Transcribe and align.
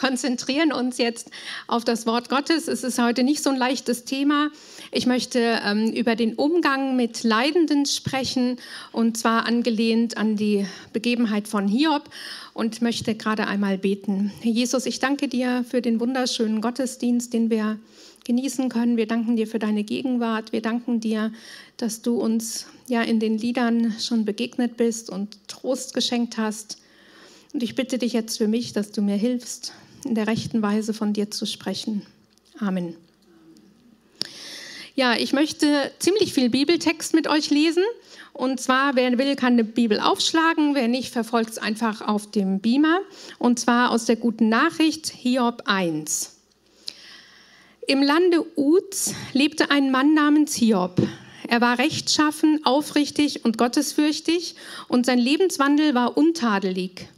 konzentrieren 0.00 0.72
uns 0.72 0.96
jetzt 0.96 1.30
auf 1.66 1.84
das 1.84 2.06
Wort 2.06 2.30
Gottes. 2.30 2.68
Es 2.68 2.82
ist 2.84 2.98
heute 2.98 3.22
nicht 3.22 3.42
so 3.42 3.50
ein 3.50 3.56
leichtes 3.56 4.04
Thema. 4.04 4.50
Ich 4.90 5.06
möchte 5.06 5.60
ähm, 5.62 5.92
über 5.92 6.16
den 6.16 6.34
Umgang 6.34 6.96
mit 6.96 7.22
Leidenden 7.22 7.84
sprechen 7.84 8.56
und 8.92 9.18
zwar 9.18 9.46
angelehnt 9.46 10.16
an 10.16 10.36
die 10.36 10.66
Begebenheit 10.94 11.48
von 11.48 11.68
Hiob 11.68 12.08
und 12.54 12.80
möchte 12.80 13.14
gerade 13.14 13.46
einmal 13.46 13.76
beten. 13.76 14.32
Jesus, 14.42 14.86
ich 14.86 15.00
danke 15.00 15.28
dir 15.28 15.66
für 15.68 15.82
den 15.82 16.00
wunderschönen 16.00 16.62
Gottesdienst, 16.62 17.34
den 17.34 17.50
wir 17.50 17.78
genießen 18.24 18.70
können. 18.70 18.96
Wir 18.96 19.06
danken 19.06 19.36
dir 19.36 19.46
für 19.46 19.58
deine 19.58 19.84
Gegenwart. 19.84 20.52
Wir 20.52 20.62
danken 20.62 21.00
dir, 21.00 21.30
dass 21.76 22.00
du 22.00 22.16
uns 22.16 22.66
ja 22.88 23.02
in 23.02 23.20
den 23.20 23.36
Liedern 23.36 23.94
schon 24.00 24.24
begegnet 24.24 24.78
bist 24.78 25.10
und 25.10 25.36
Trost 25.46 25.92
geschenkt 25.92 26.38
hast. 26.38 26.78
Und 27.52 27.62
ich 27.62 27.74
bitte 27.74 27.98
dich 27.98 28.14
jetzt 28.14 28.38
für 28.38 28.48
mich, 28.48 28.72
dass 28.72 28.92
du 28.92 29.02
mir 29.02 29.16
hilfst, 29.16 29.72
in 30.04 30.14
der 30.14 30.26
rechten 30.26 30.62
Weise 30.62 30.94
von 30.94 31.12
dir 31.12 31.30
zu 31.30 31.46
sprechen. 31.46 32.02
Amen. 32.58 32.96
Ja, 34.94 35.14
ich 35.14 35.32
möchte 35.32 35.90
ziemlich 35.98 36.34
viel 36.34 36.50
Bibeltext 36.50 37.14
mit 37.14 37.28
euch 37.28 37.50
lesen. 37.50 37.84
Und 38.32 38.60
zwar, 38.60 38.96
wer 38.96 39.18
will, 39.18 39.36
kann 39.36 39.54
eine 39.54 39.64
Bibel 39.64 39.98
aufschlagen, 40.00 40.74
wer 40.74 40.88
nicht, 40.88 41.12
verfolgt 41.12 41.50
es 41.50 41.58
einfach 41.58 42.00
auf 42.06 42.30
dem 42.30 42.60
Beamer. 42.60 43.00
Und 43.38 43.58
zwar 43.58 43.90
aus 43.90 44.04
der 44.04 44.16
guten 44.16 44.48
Nachricht 44.48 45.08
Hiob 45.08 45.62
1. 45.66 46.36
Im 47.86 48.02
Lande 48.02 48.44
Uz 48.56 49.14
lebte 49.32 49.70
ein 49.70 49.90
Mann 49.90 50.14
namens 50.14 50.54
Hiob. 50.54 51.00
Er 51.48 51.60
war 51.60 51.78
rechtschaffen, 51.78 52.60
aufrichtig 52.64 53.44
und 53.44 53.58
gottesfürchtig 53.58 54.54
und 54.86 55.04
sein 55.04 55.18
Lebenswandel 55.18 55.94
war 55.94 56.16
untadelig. 56.16 57.08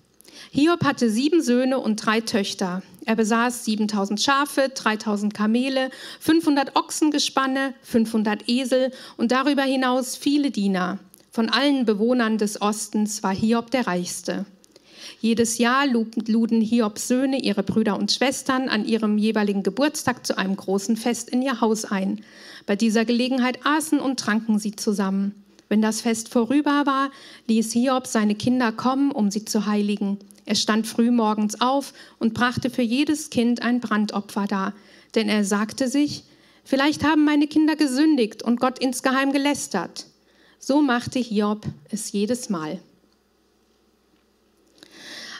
Hiob 0.51 0.85
hatte 0.85 1.11
sieben 1.11 1.43
Söhne 1.43 1.79
und 1.79 1.97
drei 1.97 2.21
Töchter. 2.21 2.83
Er 3.05 3.17
besaß 3.17 3.65
7000 3.65 4.21
Schafe, 4.21 4.71
3000 4.75 5.35
Kamele, 5.35 5.91
500 6.21 6.77
Ochsengespanne, 6.77 7.75
500 7.83 8.49
Esel 8.49 8.93
und 9.17 9.33
darüber 9.33 9.63
hinaus 9.63 10.17
viele 10.17 10.51
Diener. 10.51 10.99
Von 11.31 11.49
allen 11.49 11.85
Bewohnern 11.87 12.39
des 12.39 12.61
Ostens 12.61 13.23
war 13.23 13.35
Hiob 13.35 13.71
der 13.71 13.87
reichste. 13.87 14.45
Jedes 15.21 15.59
Jahr 15.59 15.87
luden 15.87 16.61
Hiobs 16.61 17.09
Söhne 17.09 17.41
ihre 17.41 17.63
Brüder 17.63 17.99
und 17.99 18.13
Schwestern 18.13 18.69
an 18.69 18.85
ihrem 18.85 19.19
jeweiligen 19.19 19.63
Geburtstag 19.63 20.27
zu 20.27 20.37
einem 20.37 20.57
großen 20.57 20.97
Fest 20.97 21.31
in 21.31 21.43
ihr 21.43 21.61
Haus 21.61 21.85
ein. 21.85 22.25
Bei 22.67 22.77
dieser 22.77 23.05
Gelegenheit 23.05 23.61
aßen 23.65 24.01
und 24.01 24.19
tranken 24.19 24.59
sie 24.59 24.77
zusammen. 24.77 25.45
Wenn 25.73 25.81
das 25.81 26.03
Fest 26.03 26.29
vorüber 26.29 26.85
war, 26.85 27.11
ließ 27.47 27.73
Hiob 27.73 28.07
seine 28.07 28.35
Kinder 28.35 28.73
kommen, 28.73 29.11
um 29.11 29.31
sie 29.31 29.47
zu 29.47 29.65
heiligen. 29.65 30.19
Er 30.45 30.55
stand 30.55 30.87
früh 30.87 31.11
morgens 31.11 31.63
auf 31.63 31.95
und 32.19 32.35
brachte 32.35 32.69
für 32.69 32.83
jedes 32.83 33.31
Kind 33.31 33.63
ein 33.63 33.81
Brandopfer 33.81 34.45
dar, 34.47 34.75
denn 35.15 35.31
er 35.31 35.47
sagte 35.47 35.89
sich, 35.89 36.25
vielleicht 36.63 37.05
haben 37.05 37.25
meine 37.25 37.47
Kinder 37.47 37.75
gesündigt 37.75 38.43
und 38.43 38.61
Gott 38.61 38.81
insgeheim 38.81 39.33
gelästert. 39.33 40.09
So 40.59 40.83
machte 40.83 41.19
Hiob 41.19 41.65
es 41.89 42.13
jedes 42.13 42.51
Mal. 42.51 42.79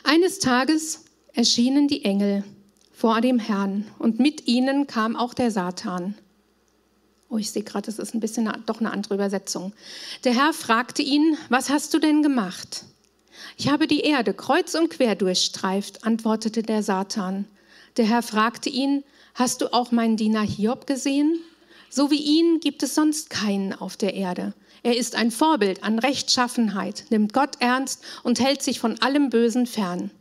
Eines 0.03 0.39
Tages 0.39 1.05
erschienen 1.33 1.87
die 1.87 2.05
Engel 2.05 2.43
vor 2.91 3.21
dem 3.21 3.37
Herrn 3.37 3.85
und 3.99 4.19
mit 4.19 4.47
ihnen 4.47 4.87
kam 4.87 5.15
auch 5.15 5.35
der 5.35 5.51
Satan. 5.51 6.15
Oh, 7.33 7.39
ich 7.39 7.49
sehe 7.49 7.63
gerade, 7.63 7.87
das 7.87 7.97
ist 7.97 8.13
ein 8.13 8.19
bisschen 8.19 8.47
doch 8.67 8.79
eine 8.79 8.91
andere 8.91 9.15
Übersetzung. 9.15 9.73
Der 10.23 10.35
Herr 10.35 10.53
fragte 10.53 11.01
ihn, 11.01 11.35
was 11.49 11.71
hast 11.71 11.91
du 11.95 11.97
denn 11.97 12.21
gemacht? 12.21 12.85
Ich 13.57 13.69
habe 13.69 13.87
die 13.87 14.01
Erde 14.01 14.35
kreuz 14.35 14.75
und 14.75 14.91
quer 14.91 15.15
durchstreift, 15.15 16.05
antwortete 16.05 16.61
der 16.61 16.83
Satan. 16.83 17.47
Der 17.97 18.05
Herr 18.05 18.21
fragte 18.21 18.69
ihn, 18.69 19.03
hast 19.33 19.61
du 19.61 19.73
auch 19.73 19.91
meinen 19.91 20.15
Diener 20.15 20.43
Hiob 20.43 20.85
gesehen? 20.85 21.39
So 21.89 22.11
wie 22.11 22.21
ihn 22.21 22.59
gibt 22.59 22.83
es 22.83 22.93
sonst 22.93 23.31
keinen 23.31 23.73
auf 23.73 23.97
der 23.97 24.13
Erde. 24.13 24.53
Er 24.83 24.95
ist 24.95 25.15
ein 25.15 25.31
Vorbild 25.31 25.83
an 25.83 25.97
Rechtschaffenheit, 25.97 27.05
nimmt 27.09 27.33
Gott 27.33 27.55
ernst 27.59 28.03
und 28.21 28.41
hält 28.41 28.61
sich 28.61 28.79
von 28.79 29.01
allem 29.01 29.31
Bösen 29.31 29.65
fern. 29.65 30.11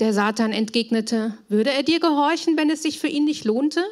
Der 0.00 0.14
Satan 0.14 0.52
entgegnete, 0.52 1.36
würde 1.50 1.70
er 1.70 1.82
dir 1.82 2.00
gehorchen, 2.00 2.56
wenn 2.56 2.70
es 2.70 2.82
sich 2.82 2.98
für 2.98 3.08
ihn 3.08 3.26
nicht 3.26 3.44
lohnte? 3.44 3.84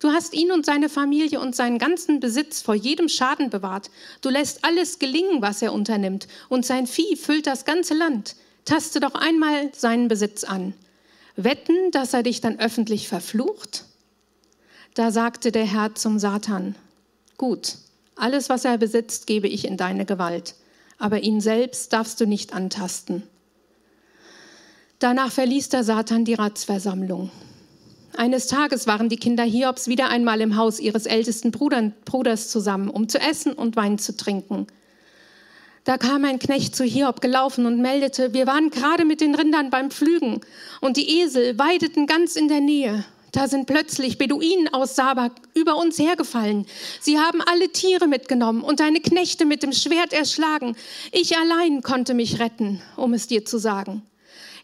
Du 0.00 0.10
hast 0.10 0.34
ihn 0.34 0.52
und 0.52 0.66
seine 0.66 0.88
Familie 0.88 1.40
und 1.40 1.56
seinen 1.56 1.78
ganzen 1.78 2.20
Besitz 2.20 2.60
vor 2.60 2.74
jedem 2.74 3.08
Schaden 3.08 3.50
bewahrt. 3.50 3.90
Du 4.20 4.28
lässt 4.28 4.64
alles 4.64 4.98
gelingen, 4.98 5.40
was 5.40 5.62
er 5.62 5.72
unternimmt, 5.72 6.28
und 6.48 6.66
sein 6.66 6.86
Vieh 6.86 7.16
füllt 7.16 7.46
das 7.46 7.64
ganze 7.64 7.94
Land. 7.94 8.36
Taste 8.64 9.00
doch 9.00 9.14
einmal 9.14 9.70
seinen 9.74 10.08
Besitz 10.08 10.44
an. 10.44 10.74
Wetten, 11.36 11.90
dass 11.90 12.14
er 12.14 12.22
dich 12.22 12.40
dann 12.40 12.58
öffentlich 12.58 13.08
verflucht? 13.08 13.84
Da 14.94 15.10
sagte 15.10 15.50
der 15.50 15.64
Herr 15.64 15.94
zum 15.94 16.18
Satan, 16.18 16.76
gut, 17.36 17.76
alles, 18.14 18.48
was 18.48 18.64
er 18.64 18.78
besitzt, 18.78 19.26
gebe 19.26 19.48
ich 19.48 19.64
in 19.66 19.76
deine 19.76 20.04
Gewalt, 20.04 20.54
aber 20.98 21.20
ihn 21.20 21.40
selbst 21.40 21.92
darfst 21.92 22.20
du 22.20 22.26
nicht 22.26 22.52
antasten. 22.52 23.24
Danach 25.00 25.32
verließ 25.32 25.68
der 25.70 25.82
Satan 25.82 26.24
die 26.24 26.34
Ratsversammlung. 26.34 27.30
Eines 28.16 28.46
Tages 28.46 28.86
waren 28.86 29.08
die 29.08 29.16
Kinder 29.16 29.42
Hiobs 29.42 29.88
wieder 29.88 30.08
einmal 30.08 30.40
im 30.40 30.56
Haus 30.56 30.78
ihres 30.78 31.06
ältesten 31.06 31.50
Bruders 31.50 32.48
zusammen, 32.48 32.88
um 32.88 33.08
zu 33.08 33.18
essen 33.18 33.52
und 33.52 33.74
Wein 33.74 33.98
zu 33.98 34.16
trinken. 34.16 34.68
Da 35.82 35.98
kam 35.98 36.24
ein 36.24 36.38
Knecht 36.38 36.76
zu 36.76 36.84
Hiob 36.84 37.20
gelaufen 37.20 37.66
und 37.66 37.80
meldete, 37.80 38.32
wir 38.32 38.46
waren 38.46 38.70
gerade 38.70 39.04
mit 39.04 39.20
den 39.20 39.34
Rindern 39.34 39.68
beim 39.68 39.90
Pflügen 39.90 40.40
und 40.80 40.96
die 40.96 41.20
Esel 41.20 41.58
weideten 41.58 42.06
ganz 42.06 42.36
in 42.36 42.48
der 42.48 42.60
Nähe. 42.60 43.04
Da 43.32 43.48
sind 43.48 43.66
plötzlich 43.66 44.16
Beduinen 44.16 44.72
aus 44.72 44.94
Sabak 44.94 45.32
über 45.54 45.76
uns 45.76 45.98
hergefallen. 45.98 46.66
Sie 47.00 47.18
haben 47.18 47.42
alle 47.42 47.68
Tiere 47.70 48.06
mitgenommen 48.06 48.62
und 48.62 48.78
deine 48.78 49.00
Knechte 49.00 49.44
mit 49.44 49.64
dem 49.64 49.72
Schwert 49.72 50.12
erschlagen. 50.12 50.76
Ich 51.10 51.36
allein 51.36 51.82
konnte 51.82 52.14
mich 52.14 52.38
retten, 52.38 52.80
um 52.96 53.12
es 53.12 53.26
dir 53.26 53.44
zu 53.44 53.58
sagen. 53.58 54.02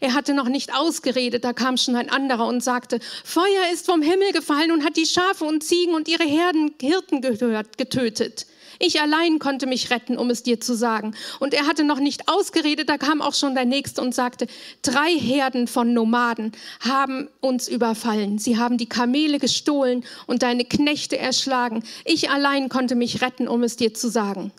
Er 0.01 0.15
hatte 0.15 0.33
noch 0.33 0.49
nicht 0.49 0.73
ausgeredet, 0.73 1.43
da 1.43 1.53
kam 1.53 1.77
schon 1.77 1.95
ein 1.95 2.09
anderer 2.09 2.47
und 2.47 2.63
sagte, 2.63 2.99
Feuer 3.23 3.71
ist 3.71 3.85
vom 3.85 4.01
Himmel 4.01 4.31
gefallen 4.33 4.71
und 4.71 4.83
hat 4.83 4.97
die 4.97 5.05
Schafe 5.05 5.45
und 5.45 5.63
Ziegen 5.63 5.93
und 5.93 6.07
ihre 6.07 6.23
Herden, 6.23 6.73
Hirten 6.81 7.21
gehört, 7.21 7.77
getötet. 7.77 8.47
Ich 8.79 8.99
allein 8.99 9.37
konnte 9.37 9.67
mich 9.67 9.91
retten, 9.91 10.17
um 10.17 10.31
es 10.31 10.41
dir 10.41 10.59
zu 10.59 10.75
sagen. 10.75 11.13
Und 11.39 11.53
er 11.53 11.67
hatte 11.67 11.83
noch 11.83 11.99
nicht 11.99 12.27
ausgeredet, 12.27 12.89
da 12.89 12.97
kam 12.97 13.21
auch 13.21 13.35
schon 13.35 13.53
der 13.53 13.65
Nächste 13.65 14.01
und 14.01 14.15
sagte, 14.15 14.47
drei 14.81 15.11
Herden 15.11 15.67
von 15.67 15.93
Nomaden 15.93 16.51
haben 16.79 17.27
uns 17.39 17.67
überfallen. 17.67 18.39
Sie 18.39 18.57
haben 18.57 18.79
die 18.79 18.89
Kamele 18.89 19.37
gestohlen 19.37 20.03
und 20.25 20.41
deine 20.41 20.65
Knechte 20.65 21.19
erschlagen. 21.19 21.83
Ich 22.05 22.31
allein 22.31 22.69
konnte 22.69 22.95
mich 22.95 23.21
retten, 23.21 23.47
um 23.47 23.61
es 23.61 23.75
dir 23.75 23.93
zu 23.93 24.09
sagen. 24.09 24.51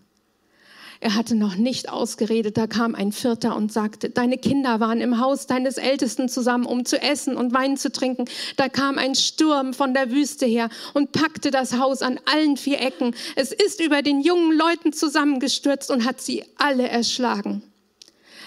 Er 1.02 1.16
hatte 1.16 1.34
noch 1.34 1.56
nicht 1.56 1.88
ausgeredet, 1.88 2.56
da 2.56 2.68
kam 2.68 2.94
ein 2.94 3.10
Vierter 3.10 3.56
und 3.56 3.72
sagte, 3.72 4.08
deine 4.08 4.38
Kinder 4.38 4.78
waren 4.78 5.00
im 5.00 5.18
Haus 5.18 5.48
deines 5.48 5.76
Ältesten 5.76 6.28
zusammen, 6.28 6.64
um 6.64 6.84
zu 6.84 7.02
essen 7.02 7.36
und 7.36 7.52
Wein 7.52 7.76
zu 7.76 7.90
trinken. 7.90 8.26
Da 8.56 8.68
kam 8.68 8.98
ein 8.98 9.16
Sturm 9.16 9.74
von 9.74 9.94
der 9.94 10.12
Wüste 10.12 10.46
her 10.46 10.68
und 10.94 11.10
packte 11.10 11.50
das 11.50 11.76
Haus 11.76 12.02
an 12.02 12.20
allen 12.32 12.56
vier 12.56 12.80
Ecken. 12.80 13.16
Es 13.34 13.50
ist 13.50 13.80
über 13.80 14.02
den 14.02 14.20
jungen 14.20 14.56
Leuten 14.56 14.92
zusammengestürzt 14.92 15.90
und 15.90 16.04
hat 16.04 16.20
sie 16.20 16.44
alle 16.56 16.88
erschlagen. 16.88 17.64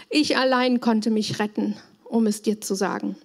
Ich 0.10 0.38
allein 0.38 0.80
konnte 0.80 1.12
mich 1.12 1.40
retten, 1.40 1.76
um 2.06 2.26
es 2.26 2.42
dir 2.42 2.62
zu 2.62 2.74
sagen. 2.74 3.18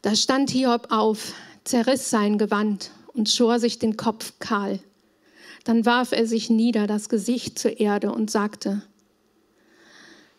Da 0.00 0.16
stand 0.16 0.48
Hiob 0.48 0.86
auf, 0.88 1.34
zerriss 1.64 2.08
sein 2.08 2.38
Gewand 2.38 2.92
und 3.12 3.28
schor 3.28 3.58
sich 3.58 3.78
den 3.78 3.98
Kopf 3.98 4.32
kahl. 4.38 4.80
Dann 5.64 5.84
warf 5.84 6.12
er 6.12 6.26
sich 6.26 6.50
nieder, 6.50 6.86
das 6.86 7.08
Gesicht 7.08 7.58
zur 7.58 7.80
Erde 7.80 8.12
und 8.12 8.30
sagte, 8.30 8.82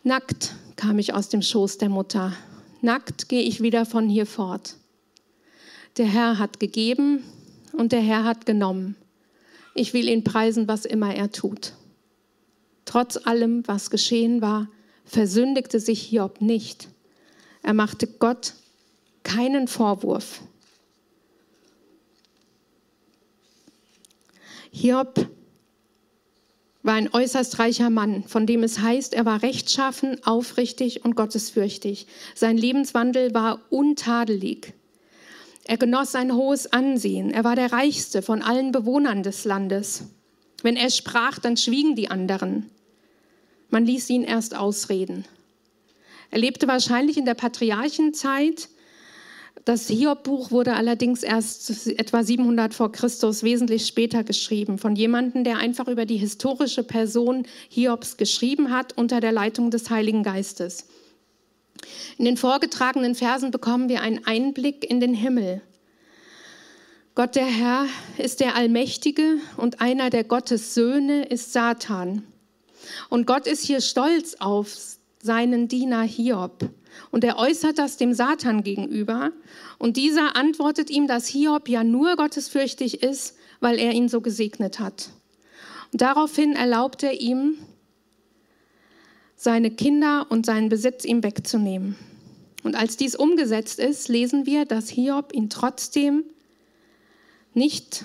Nackt 0.02 0.54
kam 0.76 0.98
ich 0.98 1.14
aus 1.14 1.28
dem 1.28 1.42
Schoß 1.42 1.78
der 1.78 1.88
Mutter, 1.88 2.32
nackt 2.80 3.28
gehe 3.28 3.42
ich 3.42 3.62
wieder 3.62 3.86
von 3.86 4.08
hier 4.08 4.26
fort. 4.26 4.74
Der 5.96 6.06
Herr 6.06 6.38
hat 6.38 6.58
gegeben 6.58 7.22
und 7.72 7.92
der 7.92 8.00
Herr 8.00 8.24
hat 8.24 8.46
genommen. 8.46 8.96
Ich 9.74 9.94
will 9.94 10.08
ihn 10.08 10.24
preisen, 10.24 10.66
was 10.66 10.84
immer 10.84 11.14
er 11.14 11.30
tut. 11.30 11.74
Trotz 12.84 13.16
allem, 13.16 13.62
was 13.66 13.90
geschehen 13.90 14.42
war, 14.42 14.68
versündigte 15.04 15.78
sich 15.78 16.02
Hiob 16.02 16.40
nicht. 16.40 16.88
Er 17.62 17.74
machte 17.74 18.06
Gott 18.06 18.54
keinen 19.22 19.68
Vorwurf. 19.68 20.42
Hiob 24.72 25.28
war 26.82 26.94
ein 26.94 27.12
äußerst 27.12 27.58
reicher 27.58 27.90
Mann, 27.90 28.24
von 28.24 28.46
dem 28.46 28.64
es 28.64 28.80
heißt, 28.80 29.14
er 29.14 29.24
war 29.24 29.42
rechtschaffen, 29.42 30.24
aufrichtig 30.24 31.04
und 31.04 31.14
gottesfürchtig. 31.14 32.06
Sein 32.34 32.56
Lebenswandel 32.56 33.34
war 33.34 33.60
untadelig. 33.70 34.72
Er 35.64 35.76
genoss 35.76 36.14
ein 36.14 36.34
hohes 36.34 36.72
Ansehen. 36.72 37.30
Er 37.30 37.44
war 37.44 37.54
der 37.54 37.70
reichste 37.70 38.22
von 38.22 38.42
allen 38.42 38.72
Bewohnern 38.72 39.22
des 39.22 39.44
Landes. 39.44 40.06
Wenn 40.62 40.76
er 40.76 40.90
sprach, 40.90 41.38
dann 41.38 41.56
schwiegen 41.56 41.94
die 41.94 42.10
anderen. 42.10 42.70
Man 43.70 43.86
ließ 43.86 44.10
ihn 44.10 44.24
erst 44.24 44.56
ausreden. 44.56 45.24
Er 46.30 46.38
lebte 46.38 46.66
wahrscheinlich 46.66 47.16
in 47.16 47.26
der 47.26 47.34
Patriarchenzeit. 47.34 48.68
Das 49.64 49.86
Hiob-Buch 49.88 50.50
wurde 50.50 50.74
allerdings 50.74 51.22
erst 51.22 51.86
etwa 51.86 52.24
700 52.24 52.74
vor 52.74 52.90
Christus, 52.90 53.44
wesentlich 53.44 53.86
später 53.86 54.24
geschrieben, 54.24 54.78
von 54.78 54.96
jemandem, 54.96 55.44
der 55.44 55.58
einfach 55.58 55.86
über 55.86 56.04
die 56.04 56.16
historische 56.16 56.82
Person 56.82 57.46
Hiobs 57.68 58.16
geschrieben 58.16 58.72
hat, 58.72 58.98
unter 58.98 59.20
der 59.20 59.30
Leitung 59.30 59.70
des 59.70 59.88
Heiligen 59.88 60.24
Geistes. 60.24 60.88
In 62.18 62.24
den 62.24 62.36
vorgetragenen 62.36 63.14
Versen 63.14 63.52
bekommen 63.52 63.88
wir 63.88 64.02
einen 64.02 64.26
Einblick 64.26 64.88
in 64.88 65.00
den 65.00 65.14
Himmel. 65.14 65.62
Gott 67.14 67.36
der 67.36 67.46
Herr 67.46 67.86
ist 68.18 68.40
der 68.40 68.56
Allmächtige 68.56 69.36
und 69.58 69.80
einer 69.80 70.10
der 70.10 70.24
Gottes 70.24 70.74
Söhne 70.74 71.24
ist 71.26 71.52
Satan. 71.52 72.24
Und 73.10 73.26
Gott 73.26 73.46
ist 73.46 73.64
hier 73.64 73.80
stolz 73.80 74.36
auf 74.40 74.74
seinen 75.22 75.68
Diener 75.68 76.02
Hiob. 76.02 76.70
Und 77.10 77.24
er 77.24 77.38
äußert 77.38 77.78
das 77.78 77.96
dem 77.96 78.14
Satan 78.14 78.62
gegenüber. 78.62 79.32
Und 79.78 79.96
dieser 79.96 80.36
antwortet 80.36 80.90
ihm, 80.90 81.06
dass 81.06 81.26
Hiob 81.26 81.68
ja 81.68 81.84
nur 81.84 82.16
gottesfürchtig 82.16 83.02
ist, 83.02 83.36
weil 83.60 83.78
er 83.78 83.92
ihn 83.92 84.08
so 84.08 84.20
gesegnet 84.20 84.78
hat. 84.80 85.10
Und 85.92 86.00
daraufhin 86.00 86.54
erlaubt 86.54 87.02
er 87.02 87.20
ihm, 87.20 87.56
seine 89.36 89.72
Kinder 89.72 90.26
und 90.28 90.46
seinen 90.46 90.68
Besitz 90.68 91.04
ihm 91.04 91.24
wegzunehmen. 91.24 91.96
Und 92.62 92.76
als 92.76 92.96
dies 92.96 93.16
umgesetzt 93.16 93.80
ist, 93.80 94.08
lesen 94.08 94.46
wir, 94.46 94.64
dass 94.64 94.88
Hiob 94.88 95.34
ihn 95.34 95.50
trotzdem 95.50 96.24
nicht 97.54 98.04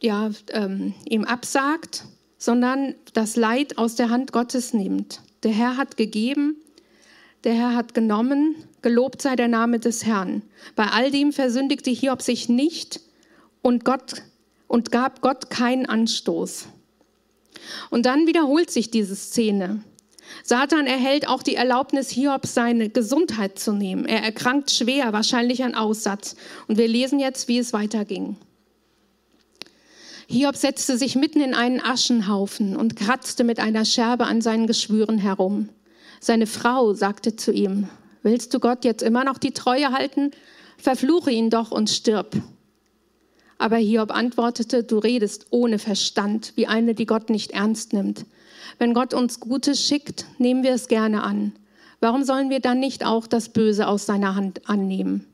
ja, 0.00 0.30
ähm, 0.52 0.94
ihm 1.08 1.24
absagt, 1.24 2.04
sondern 2.38 2.94
das 3.12 3.36
Leid 3.36 3.78
aus 3.78 3.96
der 3.96 4.10
Hand 4.10 4.32
Gottes 4.32 4.72
nimmt. 4.72 5.20
Der 5.42 5.52
Herr 5.52 5.76
hat 5.76 5.96
gegeben, 5.96 6.56
der 7.44 7.54
Herr 7.54 7.74
hat 7.74 7.94
genommen, 7.94 8.56
gelobt 8.82 9.22
sei 9.22 9.36
der 9.36 9.48
Name 9.48 9.78
des 9.78 10.04
Herrn. 10.04 10.42
Bei 10.74 10.86
all 10.88 11.10
dem 11.10 11.32
versündigte 11.32 11.90
Hiob 11.90 12.22
sich 12.22 12.48
nicht 12.48 13.00
und, 13.62 13.84
Gott, 13.84 14.22
und 14.66 14.90
gab 14.90 15.20
Gott 15.20 15.50
keinen 15.50 15.86
Anstoß. 15.86 16.66
Und 17.90 18.06
dann 18.06 18.26
wiederholt 18.26 18.70
sich 18.70 18.90
diese 18.90 19.16
Szene. 19.16 19.82
Satan 20.42 20.86
erhält 20.86 21.28
auch 21.28 21.42
die 21.42 21.54
Erlaubnis, 21.54 22.10
Hiobs 22.10 22.54
seine 22.54 22.90
Gesundheit 22.90 23.58
zu 23.58 23.72
nehmen. 23.72 24.04
Er 24.04 24.22
erkrankt 24.22 24.70
schwer, 24.70 25.12
wahrscheinlich 25.12 25.64
an 25.64 25.74
Aussatz. 25.74 26.36
Und 26.66 26.78
wir 26.78 26.88
lesen 26.88 27.18
jetzt, 27.18 27.48
wie 27.48 27.58
es 27.58 27.72
weiterging. 27.72 28.36
Hiob 30.28 30.56
setzte 30.56 30.98
sich 30.98 31.16
mitten 31.16 31.40
in 31.40 31.54
einen 31.54 31.80
Aschenhaufen 31.80 32.76
und 32.76 32.96
kratzte 32.96 33.44
mit 33.44 33.58
einer 33.58 33.86
Scherbe 33.86 34.26
an 34.26 34.42
seinen 34.42 34.66
Geschwüren 34.66 35.16
herum. 35.16 35.70
Seine 36.20 36.46
Frau 36.46 36.94
sagte 36.94 37.36
zu 37.36 37.52
ihm, 37.52 37.88
willst 38.22 38.52
du 38.54 38.60
Gott 38.60 38.84
jetzt 38.84 39.02
immer 39.02 39.24
noch 39.24 39.38
die 39.38 39.52
Treue 39.52 39.92
halten? 39.92 40.30
Verfluche 40.76 41.30
ihn 41.30 41.50
doch 41.50 41.70
und 41.70 41.90
stirb. 41.90 42.36
Aber 43.58 43.76
Hiob 43.76 44.14
antwortete, 44.14 44.84
du 44.84 44.98
redest 44.98 45.46
ohne 45.50 45.78
Verstand, 45.78 46.52
wie 46.54 46.68
eine, 46.68 46.94
die 46.94 47.06
Gott 47.06 47.28
nicht 47.28 47.50
ernst 47.50 47.92
nimmt. 47.92 48.24
Wenn 48.78 48.94
Gott 48.94 49.14
uns 49.14 49.40
Gutes 49.40 49.84
schickt, 49.84 50.26
nehmen 50.38 50.62
wir 50.62 50.72
es 50.72 50.86
gerne 50.86 51.24
an. 51.24 51.52
Warum 52.00 52.22
sollen 52.22 52.50
wir 52.50 52.60
dann 52.60 52.78
nicht 52.78 53.04
auch 53.04 53.26
das 53.26 53.48
Böse 53.48 53.88
aus 53.88 54.06
seiner 54.06 54.36
Hand 54.36 54.68
annehmen? 54.68 55.26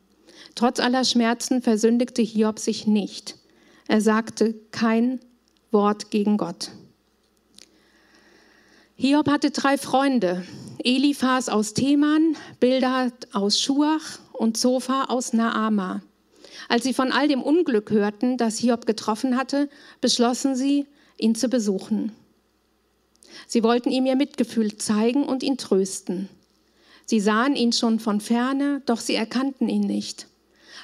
Trotz 0.55 0.81
aller 0.81 1.05
Schmerzen 1.05 1.61
versündigte 1.61 2.23
Hiob 2.23 2.59
sich 2.59 2.87
nicht. 2.87 3.37
Er 3.87 4.01
sagte 4.01 4.55
kein 4.71 5.21
Wort 5.71 6.11
gegen 6.11 6.39
Gott. 6.39 6.71
Hiob 8.97 9.29
hatte 9.29 9.51
drei 9.51 9.77
Freunde, 9.77 10.45
Eliphas 10.79 11.49
aus 11.49 11.75
Teman, 11.75 12.37
Bildad 12.61 13.13
aus 13.33 13.61
Schuach 13.61 14.21
und 14.33 14.57
Zophar 14.57 15.11
aus 15.11 15.33
Naama. 15.33 16.03
Als 16.69 16.85
sie 16.85 16.95
von 16.95 17.11
all 17.11 17.27
dem 17.27 17.43
Unglück 17.43 17.91
hörten, 17.91 18.37
das 18.37 18.59
Hiob 18.59 18.87
getroffen 18.87 19.37
hatte, 19.37 19.69
beschlossen 20.01 20.55
sie, 20.55 20.87
ihn 21.19 21.35
zu 21.35 21.49
besuchen. 21.49 22.13
Sie 23.49 23.65
wollten 23.65 23.91
ihm 23.91 24.07
ihr 24.07 24.15
Mitgefühl 24.15 24.77
zeigen 24.77 25.25
und 25.25 25.43
ihn 25.43 25.59
trösten. 25.59 26.29
Sie 27.05 27.19
sahen 27.19 27.57
ihn 27.57 27.73
schon 27.73 27.99
von 27.99 28.21
ferne, 28.21 28.81
doch 28.87 29.01
sie 29.01 29.17
erkannten 29.17 29.69
ihn 29.69 29.89
nicht. 29.89 30.29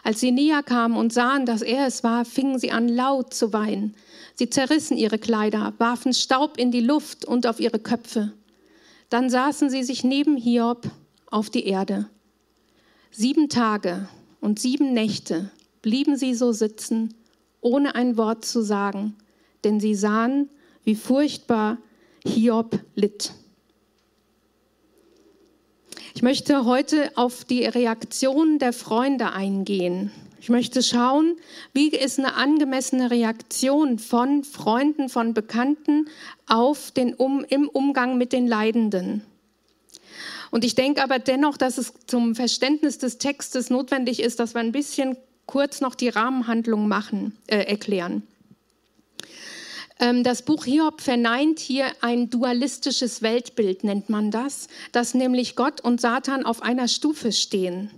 Als 0.02 0.18
sie 0.18 0.32
näher 0.32 0.64
kamen 0.64 0.96
und 0.96 1.12
sahen, 1.12 1.46
dass 1.46 1.62
er 1.62 1.86
es 1.86 2.02
war, 2.02 2.24
fingen 2.24 2.58
sie 2.58 2.72
an 2.72 2.88
laut 2.88 3.32
zu 3.32 3.52
weinen. 3.52 3.94
Sie 4.40 4.48
zerrissen 4.48 4.96
ihre 4.96 5.19
Kleider, 5.19 5.75
warfen 5.76 6.14
Staub 6.14 6.56
in 6.56 6.70
die 6.70 6.81
Luft 6.81 7.26
und 7.26 7.46
auf 7.46 7.60
ihre 7.60 7.78
Köpfe. 7.78 8.32
Dann 9.10 9.28
saßen 9.28 9.69
sie 9.69 9.82
sich 9.82 10.02
neben 10.02 10.38
Hiob 10.38 10.90
auf 11.26 11.50
die 11.50 11.66
Erde. 11.66 12.08
Sieben 13.10 13.50
Tage 13.50 14.08
und 14.40 14.58
sieben 14.58 14.94
Nächte 14.94 15.50
blieben 15.82 16.16
sie 16.16 16.34
so 16.34 16.52
sitzen, 16.52 17.12
ohne 17.60 17.94
ein 17.94 18.16
Wort 18.16 18.46
zu 18.46 18.62
sagen, 18.62 19.14
denn 19.62 19.78
sie 19.78 19.94
sahen, 19.94 20.48
wie 20.84 20.94
furchtbar 20.94 21.76
Hiob 22.25 22.81
litt. 22.94 23.34
Ich 26.14 26.22
möchte 26.22 26.64
heute 26.64 27.14
auf 27.14 27.44
die 27.44 27.66
Reaktion 27.66 28.58
der 28.58 28.72
Freunde 28.72 29.32
eingehen. 29.32 30.10
Ich 30.40 30.48
möchte 30.48 30.82
schauen, 30.82 31.37
wie 31.75 31.90
ist 31.90 32.19
eine 32.19 32.34
angemessene 32.34 33.10
Reaktion 33.10 33.98
von 33.98 34.42
Freunden, 34.42 35.10
von 35.10 35.34
Bekannten 35.34 36.08
auf 36.46 36.90
den 36.92 37.12
um, 37.12 37.44
im 37.44 37.69
Umgang 37.69 38.16
mit 38.16 38.32
den 38.32 38.46
Leidenden. 38.46 39.22
Und 40.50 40.64
ich 40.64 40.75
denke 40.75 41.02
aber 41.02 41.19
dennoch, 41.19 41.58
dass 41.58 41.76
es 41.76 41.92
zum 42.06 42.34
Verständnis 42.34 42.96
des 42.96 43.19
Textes 43.19 43.69
notwendig 43.69 44.20
ist, 44.20 44.40
dass 44.40 44.54
wir 44.54 44.60
ein 44.60 44.72
bisschen 44.72 45.19
kurz 45.44 45.82
noch 45.82 45.94
die 45.94 46.08
Rahmenhandlung 46.08 46.88
machen, 46.88 47.36
äh, 47.46 47.58
erklären. 47.58 48.22
Ähm, 49.98 50.25
das 50.25 50.43
Buch 50.43 50.64
Hiob 50.64 51.02
verneint 51.02 51.58
hier 51.58 51.84
ein 52.00 52.31
dualistisches 52.31 53.20
Weltbild, 53.20 53.84
nennt 53.84 54.08
man 54.08 54.31
das, 54.31 54.69
dass 54.93 55.12
nämlich 55.12 55.54
Gott 55.54 55.82
und 55.82 56.00
Satan 56.00 56.46
auf 56.46 56.62
einer 56.62 56.88
Stufe 56.88 57.31
stehen. 57.31 57.90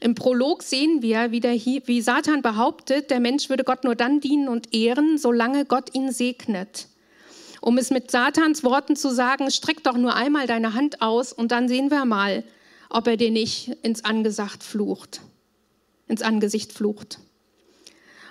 Im 0.00 0.14
Prolog 0.14 0.62
sehen 0.62 1.02
wir, 1.02 1.30
wie, 1.30 1.40
der, 1.40 1.54
wie 1.54 2.00
Satan 2.00 2.42
behauptet, 2.42 3.10
der 3.10 3.20
Mensch 3.20 3.48
würde 3.48 3.64
Gott 3.64 3.84
nur 3.84 3.94
dann 3.94 4.20
dienen 4.20 4.48
und 4.48 4.74
ehren, 4.74 5.18
solange 5.18 5.64
Gott 5.64 5.94
ihn 5.94 6.12
segnet. 6.12 6.88
Um 7.60 7.78
es 7.78 7.90
mit 7.90 8.10
Satans 8.10 8.62
Worten 8.64 8.96
zu 8.96 9.12
sagen, 9.12 9.50
streck 9.50 9.82
doch 9.82 9.96
nur 9.96 10.14
einmal 10.14 10.46
deine 10.46 10.74
Hand 10.74 11.02
aus 11.02 11.32
und 11.32 11.50
dann 11.50 11.68
sehen 11.68 11.90
wir 11.90 12.04
mal, 12.04 12.44
ob 12.90 13.06
er 13.06 13.16
dir 13.16 13.30
nicht 13.30 13.68
ins 13.82 14.04
Angesicht 14.04 14.62
flucht. 14.62 15.20
Ins 16.06 16.22
Angesicht 16.22 16.72
flucht. 16.72 17.18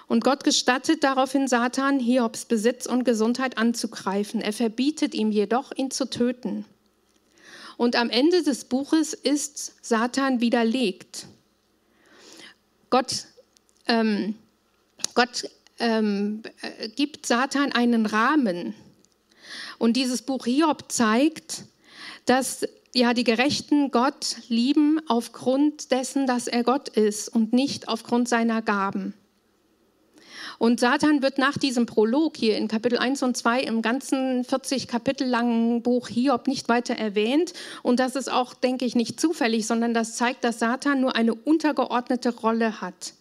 Und 0.07 0.23
Gott 0.23 0.43
gestattet 0.43 1.03
daraufhin 1.03 1.47
Satan, 1.47 1.99
Hiobs 1.99 2.45
Besitz 2.45 2.85
und 2.85 3.03
Gesundheit 3.03 3.57
anzugreifen. 3.57 4.39
Er 4.39 4.53
verbietet 4.53 5.15
ihm 5.15 5.31
jedoch, 5.31 5.71
ihn 5.75 5.91
zu 5.91 6.09
töten. 6.09 6.65
Und 7.77 7.95
am 7.95 8.09
Ende 8.09 8.43
des 8.43 8.65
Buches 8.65 9.13
ist 9.13 9.73
Satan 9.81 10.39
widerlegt. 10.41 11.27
Gott, 12.89 13.25
ähm, 13.87 14.35
Gott 15.13 15.49
ähm, 15.79 16.43
gibt 16.95 17.25
Satan 17.25 17.71
einen 17.71 18.05
Rahmen. 18.05 18.73
Und 19.77 19.93
dieses 19.93 20.21
Buch 20.21 20.45
Hiob 20.45 20.91
zeigt, 20.91 21.65
dass 22.25 22.65
ja 22.93 23.13
die 23.13 23.23
Gerechten 23.23 23.91
Gott 23.91 24.37
lieben 24.47 25.01
aufgrund 25.07 25.91
dessen, 25.91 26.27
dass 26.27 26.47
er 26.47 26.63
Gott 26.63 26.89
ist 26.89 27.29
und 27.29 27.53
nicht 27.53 27.87
aufgrund 27.87 28.29
seiner 28.29 28.61
Gaben. 28.61 29.13
Und 30.57 30.79
Satan 30.79 31.21
wird 31.21 31.37
nach 31.37 31.57
diesem 31.57 31.85
Prolog 31.85 32.37
hier 32.37 32.57
in 32.57 32.67
Kapitel 32.67 32.97
1 32.97 33.23
und 33.23 33.35
2 33.35 33.61
im 33.61 33.81
ganzen 33.81 34.43
40 34.43 34.87
Kapitel 34.87 35.27
langen 35.27 35.81
Buch 35.81 36.07
Hiob 36.07 36.47
nicht 36.47 36.69
weiter 36.69 36.95
erwähnt. 36.95 37.53
Und 37.83 37.99
das 37.99 38.15
ist 38.15 38.31
auch, 38.31 38.53
denke 38.53 38.85
ich, 38.85 38.95
nicht 38.95 39.19
zufällig, 39.19 39.67
sondern 39.67 39.93
das 39.93 40.15
zeigt, 40.15 40.43
dass 40.43 40.59
Satan 40.59 41.01
nur 41.01 41.15
eine 41.15 41.33
untergeordnete 41.33 42.35
Rolle 42.35 42.81
hat. 42.81 43.13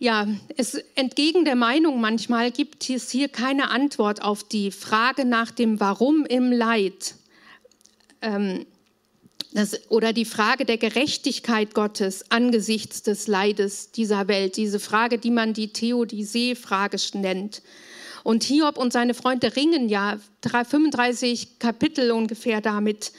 Ja, 0.00 0.28
es 0.56 0.74
entgegen 0.94 1.44
der 1.44 1.56
Meinung 1.56 2.00
manchmal 2.00 2.52
gibt 2.52 2.88
es 2.88 3.10
hier 3.10 3.28
keine 3.28 3.70
Antwort 3.70 4.22
auf 4.22 4.44
die 4.44 4.70
Frage 4.70 5.24
nach 5.24 5.50
dem 5.50 5.80
Warum 5.80 6.24
im 6.24 6.52
Leid. 6.52 7.16
Ähm, 8.22 8.64
das, 9.52 9.90
oder 9.90 10.12
die 10.12 10.24
Frage 10.24 10.64
der 10.64 10.76
Gerechtigkeit 10.76 11.74
Gottes 11.74 12.30
angesichts 12.30 13.02
des 13.02 13.26
Leides 13.26 13.92
dieser 13.92 14.28
Welt, 14.28 14.56
diese 14.56 14.78
Frage, 14.78 15.18
die 15.18 15.30
man 15.30 15.54
die 15.54 15.72
Theodizee-Frage 15.72 16.98
nennt. 17.14 17.62
Und 18.24 18.42
Hiob 18.44 18.76
und 18.76 18.92
seine 18.92 19.14
Freunde 19.14 19.56
ringen 19.56 19.88
ja 19.88 20.18
35 20.42 21.58
Kapitel 21.58 22.10
ungefähr 22.10 22.60
damit, 22.60 23.12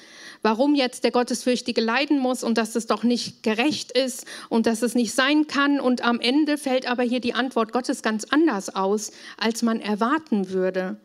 warum 0.43 0.75
jetzt 0.75 1.03
der 1.03 1.11
Gottesfürchtige 1.11 1.81
leiden 1.81 2.19
muss 2.19 2.43
und 2.43 2.57
dass 2.57 2.75
es 2.75 2.85
doch 2.85 3.03
nicht 3.03 3.41
gerecht 3.41 3.91
ist 3.91 4.25
und 4.49 4.67
dass 4.67 4.83
es 4.83 4.93
nicht 4.93 5.13
sein 5.13 5.47
kann. 5.47 5.79
Und 5.79 6.03
am 6.03 6.19
Ende 6.19 6.57
fällt 6.57 6.87
aber 6.87 7.03
hier 7.03 7.21
die 7.21 7.33
Antwort 7.33 7.71
Gottes 7.71 8.03
ganz 8.03 8.25
anders 8.25 8.75
aus, 8.75 9.11
als 9.37 9.63
man 9.63 9.81
erwarten 9.81 10.49
würde. 10.49 10.97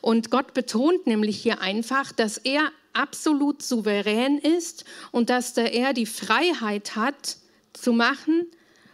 Und 0.00 0.30
Gott 0.30 0.54
betont 0.54 1.06
nämlich 1.06 1.36
hier 1.36 1.60
einfach, 1.60 2.12
dass 2.12 2.38
er 2.38 2.70
absolut 2.92 3.62
souverän 3.62 4.38
ist 4.38 4.84
und 5.12 5.30
dass 5.30 5.56
er 5.56 5.92
die 5.92 6.06
Freiheit 6.06 6.96
hat, 6.96 7.36
zu 7.72 7.92
machen 7.92 8.46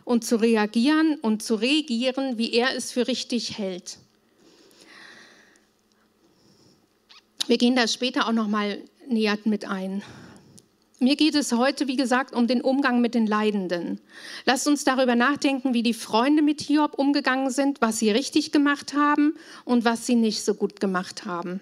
und 0.04 0.24
zu 0.24 0.36
reagieren 0.36 1.16
und 1.16 1.42
zu 1.42 1.56
regieren, 1.56 2.38
wie 2.38 2.52
er 2.52 2.74
es 2.74 2.92
für 2.92 3.08
richtig 3.08 3.58
hält. 3.58 3.98
Wir 7.46 7.58
gehen 7.58 7.76
da 7.76 7.86
später 7.86 8.26
auch 8.28 8.32
noch 8.32 8.48
mal 8.48 8.82
näher 9.08 9.38
mit 9.44 9.68
ein. 9.68 10.02
Mir 10.98 11.16
geht 11.16 11.34
es 11.34 11.52
heute, 11.52 11.88
wie 11.88 11.96
gesagt, 11.96 12.34
um 12.34 12.46
den 12.46 12.62
Umgang 12.62 13.02
mit 13.02 13.14
den 13.14 13.26
Leidenden. 13.26 14.00
Lasst 14.46 14.66
uns 14.66 14.82
darüber 14.82 15.14
nachdenken, 15.14 15.74
wie 15.74 15.82
die 15.82 15.92
Freunde 15.92 16.42
mit 16.42 16.62
Hiob 16.62 16.98
umgegangen 16.98 17.50
sind, 17.50 17.82
was 17.82 17.98
sie 17.98 18.10
richtig 18.10 18.50
gemacht 18.50 18.94
haben 18.94 19.34
und 19.66 19.84
was 19.84 20.06
sie 20.06 20.14
nicht 20.14 20.42
so 20.42 20.54
gut 20.54 20.80
gemacht 20.80 21.26
haben. 21.26 21.60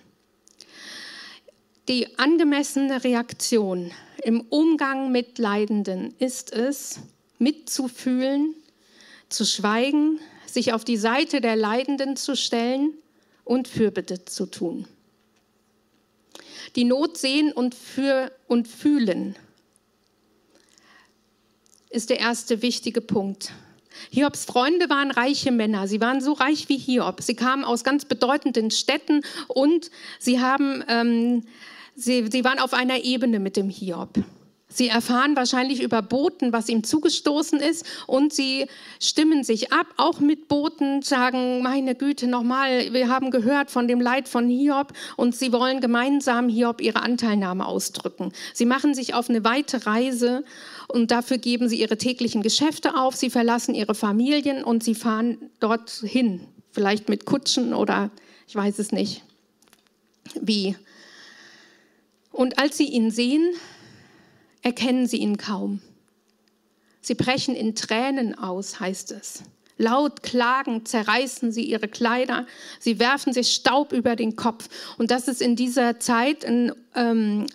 Die 1.89 2.19
angemessene 2.19 3.05
Reaktion 3.05 3.91
im 4.23 4.41
Umgang 4.49 5.13
mit 5.13 5.39
Leidenden 5.39 6.15
ist 6.19 6.53
es, 6.53 7.01
mitzufühlen, 7.39 8.55
zu 9.29 9.45
schweigen, 9.45 10.19
sich 10.47 10.73
auf 10.73 10.85
die 10.85 10.97
Seite 10.97 11.41
der 11.41 11.57
Leidenden 11.57 12.17
zu 12.17 12.37
stellen 12.37 12.95
und 13.45 13.69
Fürbitte 13.69 14.25
zu 14.25 14.47
tun 14.47 14.87
die 16.77 16.85
Not 16.85 17.17
sehen 17.17 17.53
und, 17.53 17.75
für, 17.75 18.33
und 18.49 18.69
fühlen, 18.69 19.37
ist 21.91 22.11
der 22.11 22.19
erste 22.19 22.63
wichtige 22.63 23.01
Punkt. 23.01 23.53
Hiobs 24.11 24.45
Freunde 24.45 24.91
waren 24.91 25.13
reiche 25.13 25.53
Männer. 25.53 25.87
Sie 25.87 26.01
waren 26.01 26.21
so 26.21 26.33
reich 26.33 26.69
wie 26.69 26.77
Hiob. 26.77 27.21
Sie 27.23 27.37
kamen 27.37 27.65
aus 27.65 27.85
ganz 27.85 28.05
bedeutenden 28.05 28.73
Städten 28.73 29.23
und 29.47 29.91
sie, 30.19 30.41
haben, 30.41 30.83
ähm, 30.89 31.45
sie, 31.95 32.29
sie 32.31 32.45
waren 32.45 32.59
auf 32.59 32.75
einer 32.75 33.05
Ebene 33.05 33.39
mit 33.39 33.57
dem 33.57 33.69
Hiob. 33.69 34.19
Sie 34.75 34.89
erfahren 34.89 35.37
wahrscheinlich 35.37 35.81
über 35.81 36.03
Boten, 36.03 36.53
was 36.53 36.69
ihm 36.69 36.83
zugestoßen 36.83 37.61
ist 37.61 37.87
und 38.09 38.33
sie 38.33 38.67
stimmen 38.99 39.45
sich 39.45 39.73
ab, 39.73 39.87
auch 39.99 40.19
mit 40.19 40.49
Boten, 40.49 41.01
sagen, 41.03 41.63
meine 41.63 41.95
Güte, 41.95 42.27
nochmal, 42.27 42.93
wir 42.93 43.09
haben 43.09 43.31
gehört 43.31 43.71
von 43.71 43.87
dem 43.87 44.01
Leid 44.01 44.27
von 44.27 44.49
Hiob 44.49 44.93
und 45.17 45.37
sie 45.37 45.53
wollen 45.53 45.81
gemeinsam 45.81 46.49
Hiob 46.49 46.81
ihre 46.81 47.03
Anteilnahme 47.03 47.67
ausdrücken. 47.67 48.33
Sie 48.53 48.67
machen 48.67 48.95
sich 48.95 49.15
auf 49.15 49.31
eine 49.31 49.45
weite 49.45 49.87
Reise 49.87 50.45
und 50.89 51.13
dafür 51.13 51.39
geben 51.39 51.69
sie 51.69 51.81
ihre 51.81 51.97
täglichen 51.97 52.43
Geschäfte 52.43 52.97
auf, 52.97 53.15
sie 53.15 53.31
verlassen 53.31 53.77
ihre 53.77 53.95
Familien 53.95 54.65
und 54.65 54.83
sie 54.83 54.97
fahren 54.97 55.39
dorthin, 55.61 56.41
vielleicht 56.73 57.09
mit 57.09 57.27
Kutschen 57.27 57.75
oder 57.75 58.11
ich 58.49 58.57
weiß 58.57 58.81
es 58.81 58.91
nicht 58.91 59.23
wie. 60.41 60.75
Und 62.35 62.59
als 62.59 62.77
sie 62.77 62.89
ihn 62.89 63.13
sehen, 63.13 63.55
erkennen 64.61 65.07
sie 65.07 65.19
ihn 65.19 65.37
kaum. 65.37 65.81
Sie 67.01 67.15
brechen 67.15 67.55
in 67.55 67.77
Tränen 67.77 68.37
aus, 68.37 68.81
heißt 68.81 69.13
es. 69.13 69.45
Laut 69.77 70.23
klagend 70.25 70.89
zerreißen 70.89 71.53
sie 71.53 71.63
ihre 71.63 71.87
Kleider, 71.87 72.47
sie 72.81 72.99
werfen 72.99 73.33
sich 73.33 73.53
Staub 73.53 73.93
über 73.93 74.17
den 74.17 74.35
Kopf. 74.35 74.69
Und 74.99 75.13
das 75.13 75.29
ist 75.29 75.41
in 75.41 75.55
dieser 75.55 76.01
Zeit 76.01 76.45
ein, 76.45 76.73
ähm, 76.97 77.47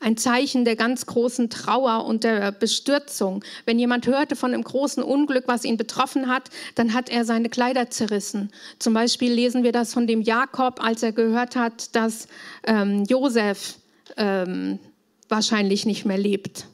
ein 0.00 0.16
Zeichen 0.16 0.64
der 0.64 0.76
ganz 0.76 1.04
großen 1.04 1.50
Trauer 1.50 2.06
und 2.06 2.24
der 2.24 2.50
Bestürzung. 2.50 3.44
Wenn 3.66 3.78
jemand 3.78 4.06
hörte 4.06 4.36
von 4.36 4.54
einem 4.54 4.64
großen 4.64 5.02
Unglück, 5.02 5.44
was 5.48 5.64
ihn 5.64 5.76
betroffen 5.76 6.28
hat, 6.28 6.48
dann 6.76 6.94
hat 6.94 7.10
er 7.10 7.26
seine 7.26 7.50
Kleider 7.50 7.90
zerrissen. 7.90 8.50
Zum 8.78 8.94
Beispiel 8.94 9.32
lesen 9.32 9.64
wir 9.64 9.72
das 9.72 9.92
von 9.92 10.06
dem 10.06 10.22
Jakob, 10.22 10.82
als 10.82 11.02
er 11.02 11.12
gehört 11.12 11.56
hat, 11.56 11.94
dass 11.94 12.26
ähm, 12.66 13.04
Josef 13.04 13.76
ähm, 14.16 14.78
wahrscheinlich 15.28 15.86
nicht 15.86 16.04
mehr 16.04 16.18
lebt. 16.18 16.66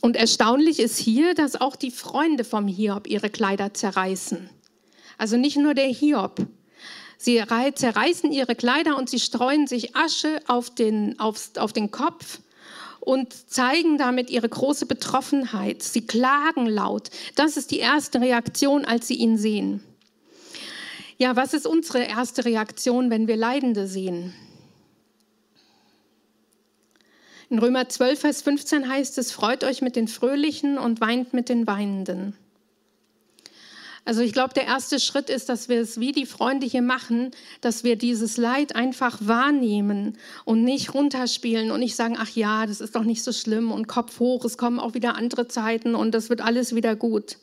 Und 0.00 0.16
erstaunlich 0.16 0.78
ist 0.78 0.98
hier, 0.98 1.34
dass 1.34 1.60
auch 1.60 1.76
die 1.76 1.90
Freunde 1.90 2.44
vom 2.44 2.68
Hiob 2.68 3.06
ihre 3.08 3.30
Kleider 3.30 3.74
zerreißen. 3.74 4.48
Also 5.18 5.36
nicht 5.36 5.56
nur 5.56 5.74
der 5.74 5.86
Hiob. 5.86 6.46
Sie 7.18 7.42
zerreißen 7.74 8.30
ihre 8.30 8.54
Kleider 8.54 8.96
und 8.96 9.08
sie 9.08 9.18
streuen 9.18 9.66
sich 9.66 9.96
Asche 9.96 10.40
auf 10.46 10.70
den, 10.70 11.18
auf, 11.18 11.50
auf 11.56 11.72
den 11.72 11.90
Kopf 11.90 12.40
und 13.00 13.32
zeigen 13.50 13.98
damit 13.98 14.30
ihre 14.30 14.48
große 14.48 14.86
Betroffenheit. 14.86 15.82
Sie 15.82 16.06
klagen 16.06 16.66
laut. 16.66 17.10
Das 17.34 17.56
ist 17.56 17.70
die 17.70 17.78
erste 17.78 18.20
Reaktion, 18.20 18.84
als 18.84 19.08
sie 19.08 19.14
ihn 19.14 19.38
sehen. 19.38 19.82
Ja, 21.18 21.34
was 21.34 21.54
ist 21.54 21.66
unsere 21.66 22.02
erste 22.02 22.44
Reaktion, 22.44 23.08
wenn 23.08 23.26
wir 23.26 23.36
Leidende 23.36 23.86
sehen? 23.86 24.34
In 27.48 27.60
Römer 27.60 27.88
12, 27.88 28.18
Vers 28.18 28.42
15 28.42 28.88
heißt 28.88 29.18
es, 29.18 29.30
freut 29.30 29.62
euch 29.62 29.80
mit 29.80 29.94
den 29.94 30.08
Fröhlichen 30.08 30.78
und 30.78 31.00
weint 31.00 31.32
mit 31.32 31.48
den 31.48 31.66
Weinenden. 31.68 32.34
Also 34.04 34.20
ich 34.20 34.32
glaube, 34.32 34.54
der 34.54 34.64
erste 34.64 34.98
Schritt 34.98 35.30
ist, 35.30 35.48
dass 35.48 35.68
wir 35.68 35.80
es 35.80 35.98
wie 35.98 36.12
die 36.12 36.26
Freunde 36.26 36.66
hier 36.66 36.82
machen, 36.82 37.30
dass 37.60 37.84
wir 37.84 37.96
dieses 37.96 38.36
Leid 38.36 38.74
einfach 38.74 39.18
wahrnehmen 39.20 40.16
und 40.44 40.64
nicht 40.64 40.94
runterspielen 40.94 41.70
und 41.70 41.80
nicht 41.80 41.96
sagen, 41.96 42.16
ach 42.18 42.30
ja, 42.30 42.66
das 42.66 42.80
ist 42.80 42.94
doch 42.96 43.04
nicht 43.04 43.22
so 43.22 43.32
schlimm 43.32 43.70
und 43.70 43.88
Kopf 43.88 44.18
hoch, 44.18 44.44
es 44.44 44.58
kommen 44.58 44.78
auch 44.78 44.94
wieder 44.94 45.16
andere 45.16 45.48
Zeiten 45.48 45.94
und 45.94 46.14
das 46.14 46.30
wird 46.30 46.40
alles 46.40 46.74
wieder 46.74 46.94
gut. 46.94 47.38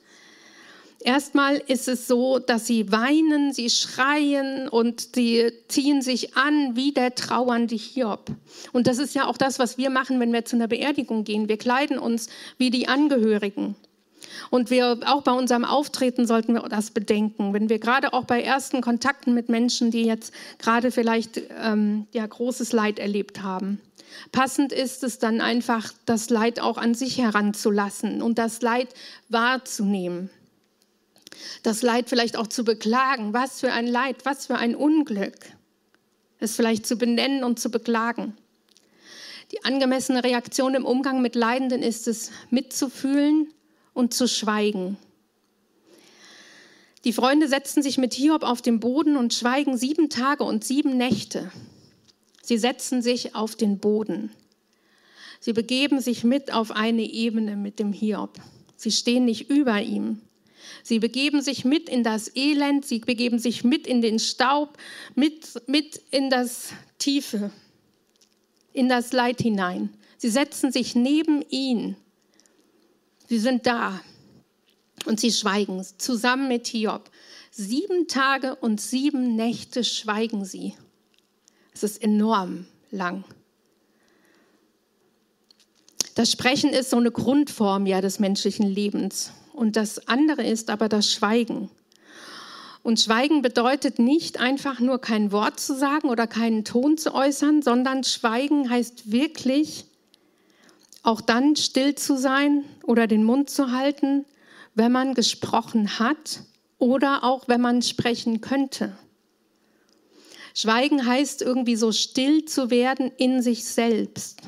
Erstmal 1.03 1.57
ist 1.67 1.89
es 1.89 2.07
so, 2.07 2.39
dass 2.39 2.65
sie 2.65 2.89
weinen, 2.91 3.51
sie 3.51 3.69
schreien 3.69 4.69
und 4.69 5.15
sie 5.15 5.51
ziehen 5.67 6.01
sich 6.01 6.37
an 6.37 6.77
wie 6.77 6.93
der 6.93 7.13
trauernde 7.13 7.75
Hiob. 7.75 8.31
Und 8.71 8.87
das 8.87 8.99
ist 8.99 9.13
ja 9.13 9.27
auch 9.27 9.37
das, 9.37 9.59
was 9.59 9.77
wir 9.77 9.89
machen, 9.89 10.21
wenn 10.21 10.31
wir 10.31 10.45
zu 10.45 10.55
einer 10.55 10.69
Beerdigung 10.69 11.25
gehen. 11.25 11.49
Wir 11.49 11.57
kleiden 11.57 11.99
uns 11.99 12.29
wie 12.57 12.69
die 12.69 12.87
Angehörigen. 12.87 13.75
Und 14.49 14.69
wir 14.69 14.99
auch 15.05 15.23
bei 15.23 15.33
unserem 15.33 15.65
Auftreten 15.65 16.25
sollten 16.25 16.53
wir 16.53 16.61
das 16.69 16.91
bedenken. 16.91 17.53
Wenn 17.53 17.67
wir 17.67 17.79
gerade 17.79 18.13
auch 18.13 18.23
bei 18.23 18.41
ersten 18.41 18.79
Kontakten 18.79 19.33
mit 19.33 19.49
Menschen, 19.49 19.91
die 19.91 20.03
jetzt 20.03 20.33
gerade 20.57 20.89
vielleicht 20.89 21.41
ähm, 21.61 22.07
ja, 22.13 22.25
großes 22.25 22.71
Leid 22.71 22.99
erlebt 22.99 23.41
haben. 23.41 23.81
Passend 24.31 24.71
ist 24.71 25.03
es 25.03 25.19
dann 25.19 25.41
einfach, 25.41 25.91
das 26.05 26.29
Leid 26.29 26.61
auch 26.61 26.77
an 26.77 26.93
sich 26.93 27.17
heranzulassen 27.17 28.21
und 28.21 28.37
das 28.37 28.61
Leid 28.61 28.87
wahrzunehmen 29.27 30.29
das 31.63 31.81
Leid 31.81 32.09
vielleicht 32.09 32.37
auch 32.37 32.47
zu 32.47 32.63
beklagen. 32.63 33.33
Was 33.33 33.59
für 33.59 33.71
ein 33.71 33.87
Leid, 33.87 34.25
was 34.25 34.47
für 34.47 34.55
ein 34.55 34.75
Unglück. 34.75 35.37
Es 36.39 36.55
vielleicht 36.55 36.85
zu 36.85 36.97
benennen 36.97 37.43
und 37.43 37.59
zu 37.59 37.71
beklagen. 37.71 38.35
Die 39.51 39.63
angemessene 39.63 40.23
Reaktion 40.23 40.73
im 40.73 40.85
Umgang 40.85 41.21
mit 41.21 41.35
Leidenden 41.35 41.83
ist 41.83 42.07
es, 42.07 42.31
mitzufühlen 42.49 43.53
und 43.93 44.13
zu 44.13 44.27
schweigen. 44.27 44.97
Die 47.03 47.13
Freunde 47.13 47.47
setzten 47.47 47.83
sich 47.83 47.97
mit 47.97 48.13
Hiob 48.13 48.43
auf 48.43 48.61
den 48.61 48.79
Boden 48.79 49.17
und 49.17 49.33
schweigen 49.33 49.77
sieben 49.77 50.09
Tage 50.09 50.43
und 50.43 50.63
sieben 50.63 50.97
Nächte. 50.97 51.51
Sie 52.41 52.57
setzen 52.57 53.01
sich 53.01 53.35
auf 53.35 53.55
den 53.55 53.77
Boden. 53.77 54.31
Sie 55.39 55.53
begeben 55.53 55.99
sich 55.99 56.23
mit 56.23 56.53
auf 56.53 56.71
eine 56.71 57.03
Ebene 57.03 57.57
mit 57.57 57.77
dem 57.77 57.91
Hiob. 57.91 58.39
Sie 58.75 58.91
stehen 58.91 59.25
nicht 59.25 59.49
über 59.49 59.81
ihm. 59.81 60.21
Sie 60.83 60.99
begeben 60.99 61.41
sich 61.41 61.65
mit 61.65 61.89
in 61.89 62.03
das 62.03 62.35
Elend, 62.35 62.85
sie 62.85 62.99
begeben 62.99 63.39
sich 63.39 63.63
mit 63.63 63.87
in 63.87 64.01
den 64.01 64.19
Staub, 64.19 64.77
mit, 65.15 65.67
mit 65.67 66.01
in 66.11 66.29
das 66.29 66.69
Tiefe, 66.97 67.51
in 68.73 68.89
das 68.89 69.13
Leid 69.13 69.41
hinein. 69.41 69.89
Sie 70.17 70.29
setzen 70.29 70.71
sich 70.71 70.95
neben 70.95 71.43
ihn. 71.49 71.95
Sie 73.27 73.39
sind 73.39 73.65
da 73.65 74.01
und 75.05 75.19
sie 75.19 75.31
schweigen 75.31 75.85
zusammen 75.97 76.47
mit 76.47 76.67
Hiob. 76.67 77.09
Sieben 77.51 78.07
Tage 78.07 78.55
und 78.55 78.81
sieben 78.81 79.35
Nächte 79.35 79.83
schweigen 79.83 80.45
sie. 80.45 80.73
Es 81.73 81.83
ist 81.83 82.01
enorm 82.01 82.67
lang. 82.91 83.23
Das 86.15 86.31
Sprechen 86.31 86.69
ist 86.69 86.91
so 86.91 86.97
eine 86.97 87.11
Grundform 87.11 87.85
ja 87.85 88.01
des 88.01 88.19
menschlichen 88.19 88.67
Lebens. 88.67 89.33
Und 89.53 89.75
das 89.75 90.07
andere 90.07 90.43
ist 90.43 90.69
aber 90.69 90.89
das 90.89 91.11
Schweigen. 91.11 91.69
Und 92.81 92.99
Schweigen 92.99 93.41
bedeutet 93.41 93.97
nicht 93.97 94.39
einfach 94.39 94.79
nur 94.79 94.99
kein 94.99 95.31
Wort 95.31 95.59
zu 95.59 95.75
sagen 95.75 96.09
oder 96.09 96.27
keinen 96.27 96.65
Ton 96.65 96.97
zu 96.97 97.15
äußern, 97.15 97.61
sondern 97.61 98.03
Schweigen 98.03 98.69
heißt 98.69 99.11
wirklich 99.11 99.85
auch 101.01 101.21
dann 101.21 101.55
still 101.55 101.95
zu 101.95 102.17
sein 102.17 102.65
oder 102.83 103.07
den 103.07 103.23
Mund 103.23 103.49
zu 103.49 103.71
halten, 103.71 104.25
wenn 104.75 104.91
man 104.91 105.13
gesprochen 105.13 105.99
hat 105.99 106.41
oder 106.77 107.23
auch 107.23 107.47
wenn 107.47 107.61
man 107.61 107.81
sprechen 107.81 108.41
könnte. 108.41 108.97
Schweigen 110.53 111.05
heißt 111.05 111.41
irgendwie 111.41 111.75
so 111.75 111.91
still 111.91 112.45
zu 112.45 112.69
werden 112.69 113.11
in 113.17 113.41
sich 113.41 113.65
selbst 113.65 114.41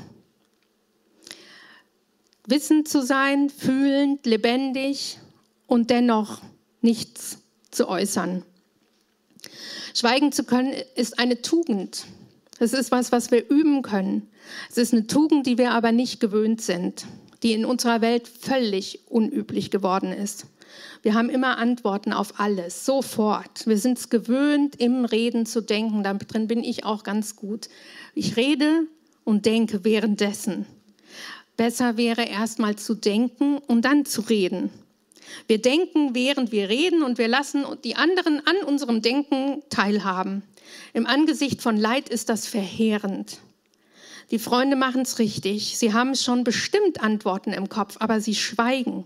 wissend 2.48 2.88
zu 2.88 3.04
sein, 3.04 3.50
fühlend, 3.50 4.26
lebendig 4.26 5.20
und 5.68 5.90
dennoch 5.90 6.42
nichts 6.82 7.40
zu 7.72 7.88
äußern. 7.88 8.44
Schweigen 9.94 10.32
zu 10.32 10.44
können 10.44 10.74
ist 10.96 11.20
eine 11.20 11.42
Tugend. 11.42 12.06
Es 12.60 12.74
ist 12.74 12.92
was, 12.92 13.12
was 13.12 13.32
wir 13.32 13.50
üben 13.50 13.82
können. 13.82 14.30
Es 14.70 14.78
ist 14.78 14.94
eine 14.94 15.08
Tugend, 15.08 15.46
die 15.46 15.58
wir 15.58 15.72
aber 15.72 15.92
nicht 15.92 16.20
gewöhnt 16.20 16.62
sind, 16.62 17.06
die 17.44 17.54
in 17.54 17.66
unserer 17.66 18.02
Welt 18.02 18.28
völlig 18.28 19.02
unüblich 19.10 19.72
geworden 19.72 20.12
ist. 20.12 20.48
Wir 21.02 21.14
haben 21.14 21.30
immer 21.30 21.58
Antworten 21.58 22.14
auf 22.14 22.40
alles, 22.40 22.86
sofort. 22.86 23.68
Wir 23.68 23.78
sind 23.78 23.98
es 23.98 24.10
gewöhnt, 24.10 24.76
im 24.78 25.06
Reden 25.06 25.46
zu 25.46 25.62
denken. 25.62 26.04
Da 26.04 26.14
drin 26.14 26.48
bin 26.48 26.64
ich 26.64 26.84
auch 26.84 27.04
ganz 27.04 27.36
gut. 27.36 27.70
Ich 28.14 28.38
rede 28.38 28.88
und 29.24 29.46
denke 29.46 29.84
währenddessen. 29.84 30.66
Besser 31.58 31.98
wäre 31.98 32.26
erst 32.26 32.60
mal 32.60 32.76
zu 32.76 32.96
denken 32.96 33.58
und 33.58 33.84
dann 33.84 34.06
zu 34.06 34.22
reden. 34.22 34.70
Wir 35.48 35.62
denken, 35.62 36.14
während 36.14 36.52
wir 36.52 36.70
reden 36.70 37.04
und 37.04 37.18
wir 37.18 37.28
lassen 37.28 37.66
die 37.84 37.96
anderen 37.96 38.46
an 38.46 38.58
unserem 38.66 39.02
Denken 39.02 39.64
teilhaben. 39.70 40.44
Im 40.94 41.06
Angesicht 41.06 41.62
von 41.62 41.78
Leid 41.78 42.10
ist 42.10 42.30
das 42.30 42.48
verheerend. 42.48 43.40
Die 44.32 44.40
Freunde 44.40 44.76
machen 44.76 45.02
es 45.02 45.20
richtig. 45.20 45.78
Sie 45.78 45.94
haben 45.94 46.16
schon 46.16 46.44
bestimmt 46.44 47.02
Antworten 47.02 47.54
im 47.54 47.70
Kopf, 47.70 47.98
aber 48.00 48.22
sie 48.22 48.36
schweigen. 48.36 49.06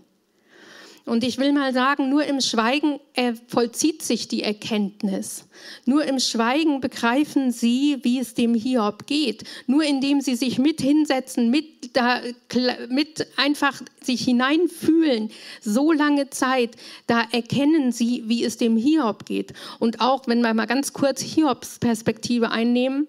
Und 1.04 1.24
ich 1.24 1.38
will 1.38 1.52
mal 1.52 1.72
sagen, 1.72 2.08
nur 2.08 2.24
im 2.24 2.40
Schweigen 2.40 3.00
vollzieht 3.48 4.02
sich 4.02 4.28
die 4.28 4.42
Erkenntnis. 4.42 5.46
Nur 5.84 6.04
im 6.04 6.20
Schweigen 6.20 6.80
begreifen 6.80 7.52
sie, 7.52 7.98
wie 8.02 8.18
es 8.18 8.34
dem 8.34 8.54
Hiob 8.54 9.06
geht. 9.06 9.44
Nur 9.66 9.82
indem 9.82 10.20
sie 10.20 10.36
sich 10.36 10.58
mit 10.58 10.80
hinsetzen, 10.80 11.50
mit, 11.50 11.96
da, 11.96 12.20
mit 12.88 13.26
einfach 13.36 13.80
sich 14.02 14.22
hineinfühlen, 14.24 15.30
so 15.60 15.92
lange 15.92 16.30
Zeit, 16.30 16.76
da 17.06 17.24
erkennen 17.32 17.92
sie, 17.92 18.24
wie 18.26 18.44
es 18.44 18.56
dem 18.56 18.76
Hiob 18.76 19.26
geht. 19.26 19.52
Und 19.78 20.00
auch 20.00 20.26
wenn 20.26 20.40
wir 20.42 20.54
mal 20.54 20.66
ganz 20.66 20.92
kurz 20.92 21.22
Hiobs 21.22 21.78
Perspektive 21.78 22.50
einnehmen, 22.50 23.08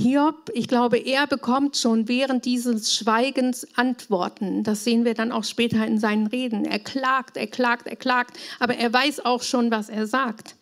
Hiob, 0.00 0.50
ich 0.54 0.66
glaube, 0.66 0.96
er 0.96 1.26
bekommt 1.26 1.76
schon 1.76 2.08
während 2.08 2.46
dieses 2.46 2.94
Schweigens 2.94 3.66
Antworten. 3.76 4.64
Das 4.64 4.82
sehen 4.82 5.04
wir 5.04 5.12
dann 5.12 5.30
auch 5.30 5.44
später 5.44 5.86
in 5.86 5.98
seinen 5.98 6.26
Reden. 6.26 6.64
Er 6.64 6.78
klagt, 6.78 7.36
er 7.36 7.46
klagt, 7.46 7.86
er 7.86 7.96
klagt, 7.96 8.38
aber 8.58 8.76
er 8.76 8.90
weiß 8.90 9.26
auch 9.26 9.42
schon, 9.42 9.70
was 9.70 9.90
er 9.90 10.06
sagt. 10.06 10.56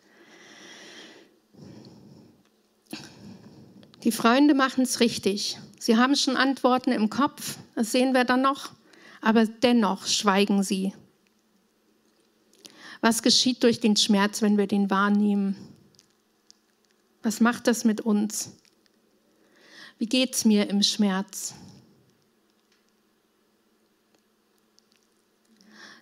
Die 4.03 4.11
Freunde 4.11 4.55
machen 4.55 4.83
es 4.83 4.99
richtig. 4.99 5.57
Sie 5.79 5.97
haben 5.97 6.17
schon 6.17 6.37
Antworten 6.37 6.91
im 6.91 7.09
Kopf, 7.09 7.59
das 7.77 7.93
sehen 7.93 8.15
wir 8.15 8.25
dann 8.25 8.43
noch, 8.43 8.71
aber 9.21 9.47
dennoch 9.47 10.07
schweigen 10.07 10.65
sie. 10.65 10.95
Was 13.01 13.23
geschieht 13.23 13.63
durch 13.63 13.79
den 13.79 13.95
Schmerz, 13.95 14.43
wenn 14.43 14.59
wir 14.59 14.67
den 14.67 14.91
wahrnehmen? 14.91 15.55
Was 17.23 17.41
macht 17.41 17.69
das 17.69 17.85
mit 17.85 18.01
uns? 18.01 18.58
Wie 19.99 20.07
geht 20.07 20.35
es 20.35 20.45
mir 20.45 20.69
im 20.71 20.83
Schmerz? 20.83 21.55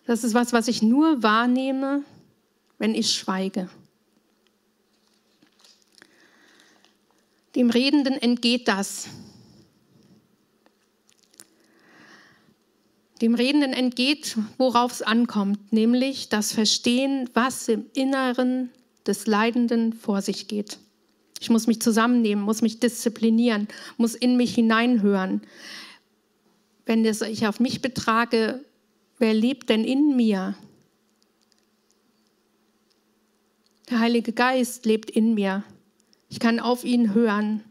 Das 0.06 0.22
ist 0.22 0.34
was, 0.34 0.52
was 0.52 0.68
ich 0.68 0.82
nur 0.82 1.22
wahrnehme, 1.22 2.04
wenn 2.78 2.94
ich 2.94 3.12
schweige. 3.12 3.68
Dem 7.54 7.70
Redenden 7.70 8.14
entgeht 8.14 8.68
das. 8.68 9.08
Dem 13.22 13.34
Redenden 13.34 13.72
entgeht, 13.72 14.36
worauf 14.58 14.92
es 14.92 15.02
ankommt, 15.02 15.72
nämlich 15.72 16.28
das 16.28 16.52
Verstehen, 16.52 17.30
was 17.32 17.66
im 17.68 17.86
Inneren 17.94 18.70
des 19.06 19.26
Leidenden 19.26 19.94
vor 19.94 20.20
sich 20.20 20.48
geht. 20.48 20.78
Ich 21.40 21.50
muss 21.50 21.66
mich 21.66 21.80
zusammennehmen, 21.80 22.42
muss 22.44 22.62
mich 22.62 22.80
disziplinieren, 22.80 23.68
muss 23.96 24.14
in 24.14 24.36
mich 24.36 24.54
hineinhören. 24.54 25.42
Wenn 26.86 27.04
ich 27.04 27.46
auf 27.46 27.60
mich 27.60 27.82
betrage, 27.82 28.64
wer 29.18 29.34
lebt 29.34 29.68
denn 29.68 29.84
in 29.84 30.16
mir? 30.16 30.54
Der 33.90 34.00
Heilige 34.00 34.32
Geist 34.32 34.86
lebt 34.86 35.10
in 35.10 35.34
mir. 35.34 35.62
Ich 36.28 36.40
kann 36.40 36.58
auf 36.58 36.84
ihn 36.84 37.14
hören. 37.14 37.62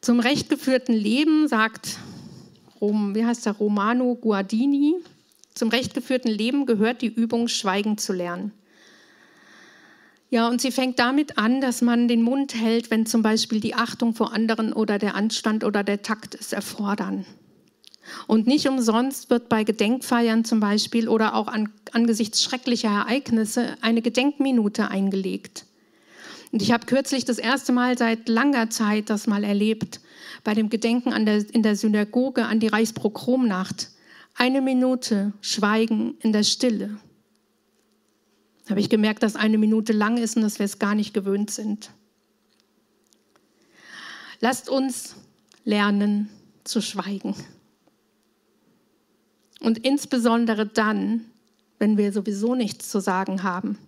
Zum 0.00 0.20
recht 0.20 0.48
geführten 0.48 0.92
Leben 0.92 1.48
sagt 1.48 1.98
Rom, 2.80 3.14
wie 3.14 3.24
heißt 3.24 3.46
der 3.46 3.54
Romano 3.54 4.14
Guardini, 4.14 4.94
zum 5.54 5.70
recht 5.70 5.94
Leben 6.30 6.66
gehört 6.66 7.02
die 7.02 7.08
Übung, 7.12 7.48
Schweigen 7.48 7.98
zu 7.98 8.12
lernen. 8.12 8.52
Ja, 10.30 10.48
und 10.48 10.60
sie 10.60 10.70
fängt 10.70 10.98
damit 10.98 11.38
an, 11.38 11.62
dass 11.62 11.80
man 11.80 12.06
den 12.06 12.22
Mund 12.22 12.54
hält, 12.54 12.90
wenn 12.90 13.06
zum 13.06 13.22
Beispiel 13.22 13.60
die 13.60 13.74
Achtung 13.74 14.14
vor 14.14 14.32
anderen 14.34 14.74
oder 14.74 14.98
der 14.98 15.14
Anstand 15.14 15.64
oder 15.64 15.82
der 15.82 16.02
Takt 16.02 16.34
es 16.34 16.52
erfordern. 16.52 17.24
Und 18.26 18.46
nicht 18.46 18.68
umsonst 18.68 19.30
wird 19.30 19.48
bei 19.48 19.64
Gedenkfeiern 19.64 20.44
zum 20.44 20.60
Beispiel 20.60 21.08
oder 21.08 21.34
auch 21.34 21.48
an, 21.48 21.70
angesichts 21.92 22.42
schrecklicher 22.42 22.90
Ereignisse 22.90 23.76
eine 23.80 24.02
Gedenkminute 24.02 24.88
eingelegt. 24.88 25.64
Und 26.52 26.62
ich 26.62 26.72
habe 26.72 26.86
kürzlich 26.86 27.24
das 27.24 27.38
erste 27.38 27.72
Mal 27.72 27.96
seit 27.98 28.28
langer 28.28 28.70
Zeit 28.70 29.10
das 29.10 29.26
mal 29.26 29.44
erlebt, 29.44 30.00
bei 30.44 30.54
dem 30.54 30.70
Gedenken 30.70 31.24
der, 31.24 31.44
in 31.54 31.62
der 31.62 31.76
Synagoge 31.76 32.46
an 32.46 32.60
die 32.60 32.68
Reichsprogromnacht. 32.68 33.90
Eine 34.34 34.60
Minute 34.60 35.32
Schweigen 35.40 36.16
in 36.20 36.32
der 36.32 36.44
Stille 36.44 36.98
habe 38.70 38.80
ich 38.80 38.90
gemerkt, 38.90 39.22
dass 39.22 39.36
eine 39.36 39.58
Minute 39.58 39.92
lang 39.92 40.18
ist 40.18 40.36
und 40.36 40.42
dass 40.42 40.58
wir 40.58 40.66
es 40.66 40.78
gar 40.78 40.94
nicht 40.94 41.14
gewöhnt 41.14 41.50
sind. 41.50 41.90
Lasst 44.40 44.68
uns 44.68 45.16
lernen 45.64 46.28
zu 46.64 46.80
schweigen. 46.80 47.34
Und 49.60 49.78
insbesondere 49.78 50.66
dann, 50.66 51.24
wenn 51.78 51.96
wir 51.96 52.12
sowieso 52.12 52.54
nichts 52.54 52.88
zu 52.88 53.00
sagen 53.00 53.42
haben, 53.42 53.78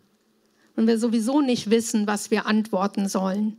wenn 0.74 0.86
wir 0.86 0.98
sowieso 0.98 1.40
nicht 1.40 1.70
wissen, 1.70 2.06
was 2.06 2.30
wir 2.30 2.46
antworten 2.46 3.08
sollen. 3.08 3.56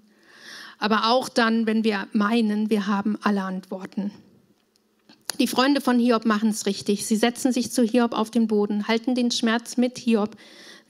Aber 0.80 1.12
auch 1.12 1.30
dann, 1.30 1.68
wenn 1.68 1.84
wir 1.84 2.08
meinen, 2.12 2.70
wir 2.70 2.88
haben 2.88 3.18
alle 3.22 3.44
Antworten. 3.44 4.12
Die 5.40 5.48
Freunde 5.48 5.82
von 5.82 6.00
Hiob 6.00 6.26
machen 6.26 6.50
es 6.50 6.66
richtig. 6.66 7.06
Sie 7.06 7.16
setzen 7.16 7.54
sich 7.54 7.72
zu 7.72 7.84
Hiob 7.84 8.14
auf 8.14 8.32
den 8.32 8.48
Boden, 8.48 8.88
halten 8.88 9.16
den 9.16 9.32
Schmerz 9.32 9.78
mit 9.78 9.98
Hiob 9.98 10.36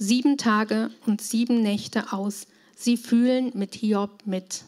sieben 0.01 0.37
Tage 0.37 0.89
und 1.05 1.21
sieben 1.21 1.61
Nächte 1.61 2.11
aus. 2.11 2.47
Sie 2.75 2.97
fühlen 2.97 3.51
mit 3.53 3.75
Hiob 3.75 4.25
mit. 4.25 4.63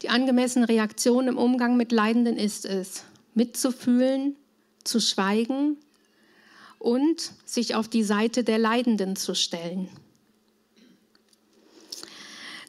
Die 0.00 0.08
angemessene 0.08 0.70
Reaktion 0.70 1.28
im 1.28 1.36
Umgang 1.36 1.76
mit 1.76 1.92
Leidenden 1.92 2.38
ist 2.38 2.64
es, 2.64 3.04
mitzufühlen, 3.34 4.34
zu 4.84 5.00
schweigen 5.00 5.76
und 6.78 7.32
sich 7.44 7.74
auf 7.74 7.88
die 7.88 8.04
Seite 8.04 8.42
der 8.42 8.58
Leidenden 8.58 9.16
zu 9.16 9.34
stellen. 9.34 9.90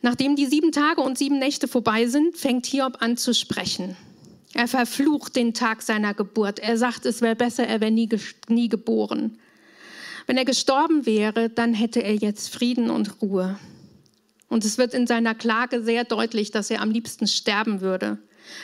Nachdem 0.01 0.35
die 0.35 0.47
sieben 0.47 0.73
Tage 0.73 0.99
und 0.99 1.17
sieben 1.17 1.39
Nächte 1.39 1.69
vorbei 1.69 2.07
sind, 2.07 2.35
fängt 2.35 2.65
Hiob 2.65 3.01
an 3.01 3.15
zu 3.15 3.33
sprechen. 3.33 3.95
Er 4.53 4.67
verflucht 4.67 5.37
den 5.37 5.53
Tag 5.53 5.81
seiner 5.81 6.13
Geburt. 6.13 6.59
Er 6.59 6.77
sagt, 6.77 7.05
es 7.05 7.21
wäre 7.21 7.37
besser, 7.37 7.65
er 7.65 7.79
wäre 7.79 7.91
nie, 7.91 8.09
nie 8.49 8.67
geboren. 8.67 9.39
Wenn 10.27 10.37
er 10.37 10.45
gestorben 10.45 11.05
wäre, 11.05 11.49
dann 11.49 11.73
hätte 11.73 12.03
er 12.03 12.13
jetzt 12.13 12.53
Frieden 12.53 12.89
und 12.89 13.21
Ruhe. 13.21 13.57
Und 14.49 14.65
es 14.65 14.77
wird 14.77 14.93
in 14.93 15.07
seiner 15.07 15.33
Klage 15.33 15.81
sehr 15.81 16.03
deutlich, 16.03 16.51
dass 16.51 16.69
er 16.69 16.81
am 16.81 16.91
liebsten 16.91 17.27
sterben 17.27 17.79
würde. 17.79 18.19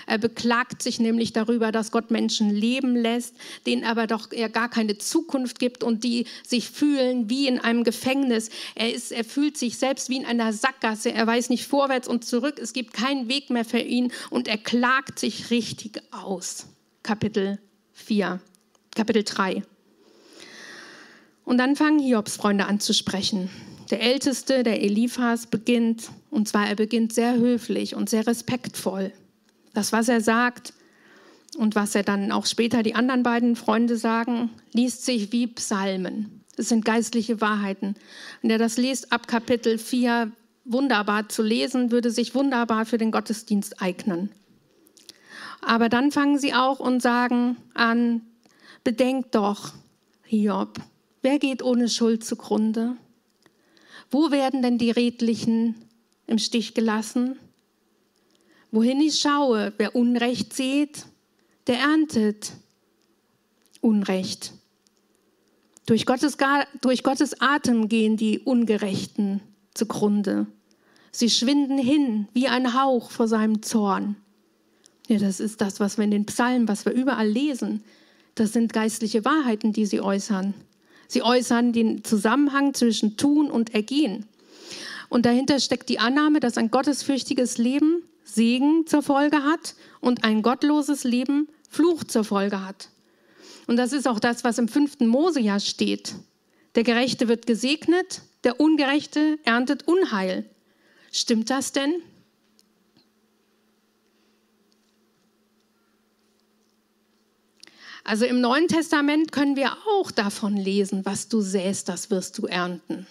Er 0.08 0.18
beklagt 0.18 0.82
sich 0.82 1.00
nämlich 1.00 1.34
darüber, 1.34 1.72
dass 1.72 1.92
Gott 1.92 2.12
Menschen 2.12 2.50
leben 2.50 2.96
lässt, 2.96 3.36
denen 3.66 3.84
aber 3.84 4.08
doch 4.08 4.32
er 4.32 4.50
gar 4.50 4.70
keine 4.70 4.98
Zukunft 4.98 5.60
gibt 5.60 5.84
und 5.84 6.04
die 6.04 6.26
sich 6.46 6.70
fühlen 6.70 7.30
wie 7.30 7.48
in 7.48 7.60
einem 7.60 7.84
Gefängnis. 7.84 8.50
Er, 8.76 8.94
ist, 8.94 9.12
er 9.12 9.26
fühlt 9.26 9.58
sich 9.58 9.78
selbst 9.78 10.10
wie 10.10 10.18
in 10.18 10.26
einer 10.26 10.54
Sackgasse. 10.54 11.12
Er 11.12 11.28
weiß 11.28 11.50
nicht 11.50 11.68
vorwärts 11.68 12.08
und 12.08 12.26
zurück. 12.26 12.60
Es 12.62 12.74
gibt 12.74 12.94
keinen 12.94 13.30
Weg 13.30 13.50
mehr 13.50 13.66
für 13.66 13.80
ihn 13.80 14.12
und 14.30 14.48
er 14.48 14.58
klagt 14.58 15.20
sich 15.20 15.50
richtig 15.50 16.02
aus. 16.12 16.68
Kapitel 17.04 17.60
4, 17.94 18.40
Kapitel 18.96 19.24
3. 19.24 19.64
Und 21.46 21.58
dann 21.58 21.76
fangen 21.76 22.00
Hiobs 22.00 22.36
Freunde 22.36 22.66
an 22.66 22.80
zu 22.80 22.94
sprechen. 22.94 23.50
Der 23.92 24.02
Älteste, 24.02 24.64
der 24.64 24.82
Eliphas, 24.82 25.48
beginnt, 25.48 26.10
und 26.30 26.48
zwar 26.48 26.68
er 26.68 26.76
beginnt 26.76 27.14
sehr 27.14 27.36
höflich 27.36 27.96
und 27.96 28.10
sehr 28.10 28.26
respektvoll. 28.26 29.12
Das, 29.74 29.92
was 29.92 30.08
er 30.08 30.22
sagt 30.22 30.74
und 31.58 31.76
was 31.76 31.96
er 31.96 32.04
dann 32.04 32.32
auch 32.32 32.46
später 32.46 32.82
die 32.82 32.96
anderen 32.96 33.24
beiden 33.24 33.56
Freunde 33.56 33.98
sagen, 33.98 34.50
liest 34.74 35.06
sich 35.06 35.32
wie 35.32 35.48
Psalmen. 35.48 36.44
Das 36.56 36.70
sind 36.70 36.86
geistliche 36.86 37.42
Wahrheiten. 37.42 37.96
Wenn 38.42 38.52
er 38.52 38.58
das 38.58 38.78
liest 38.78 39.12
ab 39.12 39.28
Kapitel 39.28 39.78
4, 39.78 40.32
wunderbar 40.66 41.30
zu 41.30 41.44
lesen, 41.44 41.92
würde 41.92 42.12
sich 42.12 42.36
wunderbar 42.36 42.86
für 42.86 42.98
den 42.98 43.12
Gottesdienst 43.12 43.82
eignen. 43.82 44.30
Aber 45.62 45.90
dann 45.90 46.12
fangen 46.12 46.38
sie 46.38 46.54
auch 46.54 46.80
und 46.80 47.02
sagen 47.02 47.58
an, 47.74 48.22
bedenkt 48.84 49.36
doch, 49.36 49.74
Hiob, 50.24 50.80
Wer 51.24 51.40
geht 51.40 51.64
ohne 51.64 51.90
Schuld 51.90 52.24
zugrunde? 52.24 52.96
Wo 54.12 54.30
werden 54.30 54.62
denn 54.62 54.78
die 54.78 54.92
Redlichen 54.92 55.76
im 56.28 56.38
Stich 56.38 56.74
gelassen. 56.74 57.38
Wohin 58.72 59.02
ich 59.02 59.20
schaue, 59.20 59.74
wer 59.78 59.96
Unrecht 59.96 60.54
sieht, 60.54 61.06
der 61.68 61.80
erntet 61.80 62.54
Unrecht. 63.82 64.54
Durch 65.86 66.06
Gottes, 66.06 66.38
durch 66.82 67.04
Gottes 67.04 67.40
Atem 67.42 67.90
gehen 67.90 68.18
die 68.18 68.40
Ungerechten 68.40 69.42
zugrunde. 69.74 70.48
Sie 71.12 71.30
schwinden 71.30 71.78
hin 71.78 72.28
wie 72.34 72.48
ein 72.48 72.74
Hauch 72.74 73.12
vor 73.12 73.28
seinem 73.28 73.62
Zorn. 73.62 74.16
Ja, 75.08 75.20
das 75.20 75.40
ist 75.40 75.60
das, 75.62 75.80
was 75.80 75.98
wir 75.98 76.06
in 76.06 76.12
den 76.12 76.26
Psalmen, 76.26 76.68
was 76.68 76.86
wir 76.86 76.94
überall 76.94 77.28
lesen. 77.28 77.84
Das 78.36 78.54
sind 78.54 78.74
geistliche 78.74 79.26
Wahrheiten, 79.26 79.74
die 79.74 79.86
sie 79.86 80.00
äußern. 80.00 80.54
Sie 81.08 81.22
äußern 81.22 81.74
den 81.74 82.04
Zusammenhang 82.04 82.74
zwischen 82.74 83.18
Tun 83.18 83.52
und 83.52 83.74
Ergehen. 83.74 84.26
Und 85.10 85.26
dahinter 85.26 85.60
steckt 85.60 85.90
die 85.90 86.00
Annahme, 86.00 86.40
dass 86.40 86.58
ein 86.58 86.72
gottesfürchtiges 86.72 87.58
Leben 87.58 88.04
Segen 88.24 88.88
zur 88.88 89.04
Folge 89.04 89.44
hat 89.44 89.76
und 90.02 90.24
ein 90.24 90.42
gottloses 90.42 91.04
Leben 91.04 91.48
Fluch 91.70 92.04
zur 92.04 92.24
Folge 92.24 92.66
hat. 92.66 92.90
Und 93.68 93.78
das 93.78 93.94
ist 93.94 94.08
auch 94.08 94.20
das, 94.20 94.44
was 94.44 94.58
im 94.58 94.68
fünften 94.68 95.08
Mosejahr 95.08 95.60
steht. 95.60 96.16
Der 96.76 96.84
Gerechte 96.84 97.28
wird 97.28 97.46
gesegnet, 97.46 98.22
der 98.44 98.60
Ungerechte 98.60 99.38
erntet 99.44 99.88
Unheil. 99.88 100.46
Stimmt 101.12 101.50
das 101.50 101.72
denn? 101.72 101.94
Also 108.04 108.26
im 108.26 108.42
Neuen 108.42 108.68
Testament 108.68 109.32
können 109.32 109.56
wir 109.56 109.72
auch 109.98 110.12
davon 110.12 110.58
lesen, 110.58 111.06
was 111.06 111.30
du 111.30 111.42
säst, 111.42 111.88
das 111.90 112.10
wirst 112.10 112.38
du 112.38 112.48
ernten. 112.48 113.08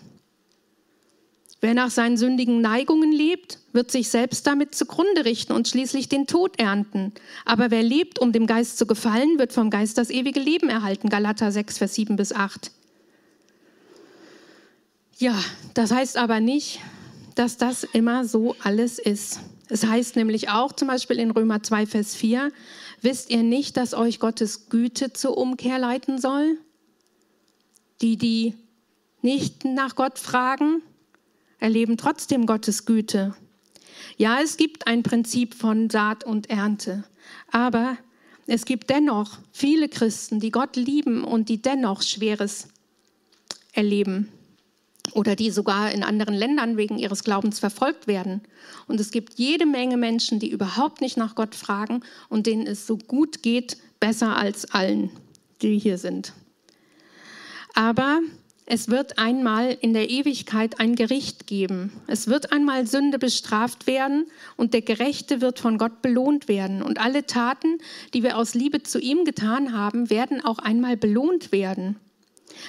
Wer 1.62 1.74
nach 1.74 1.90
seinen 1.90 2.16
sündigen 2.16 2.60
Neigungen 2.60 3.12
lebt, 3.12 3.60
wird 3.72 3.90
sich 3.92 4.08
selbst 4.10 4.46
damit 4.48 4.74
zugrunde 4.74 5.24
richten 5.24 5.52
und 5.52 5.68
schließlich 5.68 6.08
den 6.08 6.26
Tod 6.26 6.58
ernten. 6.58 7.12
Aber 7.44 7.70
wer 7.70 7.84
lebt, 7.84 8.18
um 8.18 8.32
dem 8.32 8.48
Geist 8.48 8.78
zu 8.78 8.84
gefallen, 8.84 9.38
wird 9.38 9.52
vom 9.52 9.70
Geist 9.70 9.96
das 9.96 10.10
ewige 10.10 10.40
Leben 10.40 10.68
erhalten. 10.68 11.08
Galater 11.08 11.52
6, 11.52 11.78
Vers 11.78 11.94
7 11.94 12.16
bis 12.16 12.32
8. 12.32 12.72
Ja, 15.18 15.38
das 15.74 15.92
heißt 15.92 16.16
aber 16.16 16.40
nicht, 16.40 16.80
dass 17.36 17.58
das 17.58 17.84
immer 17.84 18.24
so 18.24 18.56
alles 18.64 18.98
ist. 18.98 19.38
Es 19.72 19.86
heißt 19.86 20.16
nämlich 20.16 20.50
auch 20.50 20.74
zum 20.74 20.88
Beispiel 20.88 21.18
in 21.18 21.30
Römer 21.30 21.62
2, 21.62 21.86
Vers 21.86 22.14
4, 22.14 22.52
wisst 23.00 23.30
ihr 23.30 23.42
nicht, 23.42 23.78
dass 23.78 23.94
euch 23.94 24.20
Gottes 24.20 24.68
Güte 24.68 25.14
zur 25.14 25.38
Umkehr 25.38 25.78
leiten 25.78 26.18
soll? 26.18 26.58
Die, 28.02 28.18
die 28.18 28.52
nicht 29.22 29.64
nach 29.64 29.96
Gott 29.96 30.18
fragen, 30.18 30.82
erleben 31.58 31.96
trotzdem 31.96 32.44
Gottes 32.44 32.84
Güte. 32.84 33.34
Ja, 34.18 34.40
es 34.42 34.58
gibt 34.58 34.86
ein 34.86 35.02
Prinzip 35.02 35.54
von 35.54 35.88
Saat 35.88 36.22
und 36.22 36.50
Ernte, 36.50 37.04
aber 37.50 37.96
es 38.46 38.66
gibt 38.66 38.90
dennoch 38.90 39.38
viele 39.52 39.88
Christen, 39.88 40.38
die 40.38 40.50
Gott 40.50 40.76
lieben 40.76 41.24
und 41.24 41.48
die 41.48 41.62
dennoch 41.62 42.02
Schweres 42.02 42.68
erleben 43.72 44.28
oder 45.14 45.36
die 45.36 45.50
sogar 45.50 45.90
in 45.92 46.02
anderen 46.02 46.34
Ländern 46.34 46.76
wegen 46.76 46.98
ihres 46.98 47.24
Glaubens 47.24 47.58
verfolgt 47.58 48.06
werden. 48.06 48.42
Und 48.86 49.00
es 49.00 49.10
gibt 49.10 49.34
jede 49.34 49.66
Menge 49.66 49.96
Menschen, 49.96 50.38
die 50.38 50.50
überhaupt 50.50 51.00
nicht 51.00 51.16
nach 51.16 51.34
Gott 51.34 51.54
fragen 51.54 52.02
und 52.28 52.46
denen 52.46 52.66
es 52.66 52.86
so 52.86 52.96
gut 52.96 53.42
geht, 53.42 53.76
besser 54.00 54.36
als 54.36 54.70
allen, 54.72 55.10
die 55.62 55.78
hier 55.78 55.98
sind. 55.98 56.32
Aber 57.74 58.20
es 58.64 58.88
wird 58.88 59.18
einmal 59.18 59.76
in 59.80 59.92
der 59.92 60.08
Ewigkeit 60.08 60.78
ein 60.78 60.94
Gericht 60.94 61.46
geben. 61.46 61.92
Es 62.06 62.28
wird 62.28 62.52
einmal 62.52 62.86
Sünde 62.86 63.18
bestraft 63.18 63.86
werden 63.86 64.26
und 64.56 64.72
der 64.72 64.82
Gerechte 64.82 65.40
wird 65.40 65.58
von 65.58 65.78
Gott 65.78 66.00
belohnt 66.00 66.48
werden. 66.48 66.82
Und 66.82 67.00
alle 67.00 67.26
Taten, 67.26 67.78
die 68.14 68.22
wir 68.22 68.36
aus 68.38 68.54
Liebe 68.54 68.82
zu 68.82 69.00
ihm 69.00 69.24
getan 69.24 69.76
haben, 69.76 70.10
werden 70.10 70.44
auch 70.44 70.58
einmal 70.58 70.96
belohnt 70.96 71.50
werden. 71.50 71.96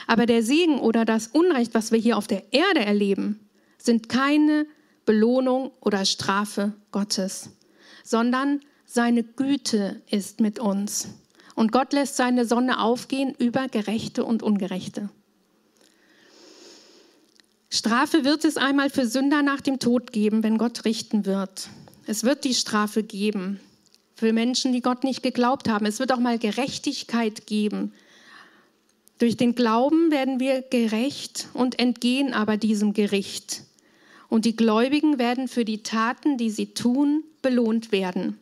Aber 0.08 0.26
der 0.26 0.43
Segen 0.43 0.80
oder 0.80 1.06
das 1.06 1.28
Unrecht, 1.28 1.74
was 1.74 1.91
wir 1.91 2.00
hier 2.00 2.17
auf 2.17 2.28
der 2.28 2.54
Erde 2.54 2.82
erleben, 2.82 3.39
sind 3.78 4.10
keine 4.10 4.65
Belohnung 5.06 5.72
oder 5.82 6.06
Strafe 6.06 6.74
Gottes, 6.91 7.50
sondern 8.04 8.62
seine 8.86 9.24
Güte 9.24 10.02
ist 10.10 10.39
mit 10.39 10.60
uns. 10.60 11.10
Und 11.56 11.72
Gott 11.72 11.93
lässt 11.93 12.15
seine 12.15 12.46
Sonne 12.46 12.80
aufgehen 12.80 13.36
über 13.38 13.67
Gerechte 13.67 14.24
und 14.24 14.43
Ungerechte. 14.43 15.10
Strafe 17.69 18.24
wird 18.24 18.46
es 18.46 18.58
einmal 18.58 18.89
für 18.89 19.08
Sünder 19.08 19.41
nach 19.41 19.62
dem 19.62 19.80
Tod 19.80 20.12
geben, 20.12 20.43
wenn 20.43 20.58
Gott 20.58 20.86
richten 20.86 21.26
wird. 21.26 21.69
Es 22.06 22.24
wird 22.24 22.43
die 22.43 22.54
Strafe 22.54 23.02
geben 23.02 23.60
für 24.15 24.32
Menschen, 24.32 24.74
die 24.74 24.82
Gott 24.82 25.04
nicht 25.04 25.24
geglaubt 25.24 25.67
haben. 25.67 25.86
Es 25.86 26.00
wird 26.00 26.12
auch 26.12 26.19
mal 26.19 26.38
Gerechtigkeit 26.38 27.48
geben. 27.48 27.93
Durch 29.24 29.38
den 29.38 29.56
Glauben 29.56 30.12
werden 30.12 30.42
wir 30.42 30.62
gerecht 30.64 31.48
und 31.54 31.80
entgehen 31.80 32.34
aber 32.34 32.58
diesem 32.58 32.92
Gericht. 32.92 33.64
Und 34.28 34.44
die 34.44 34.58
Gläubigen 34.58 35.18
werden 35.18 35.48
für 35.48 35.64
die 35.64 35.82
Taten, 35.82 36.38
die 36.38 36.50
sie 36.50 36.74
tun, 36.74 37.24
belohnt 37.42 37.94
werden. 37.94 38.38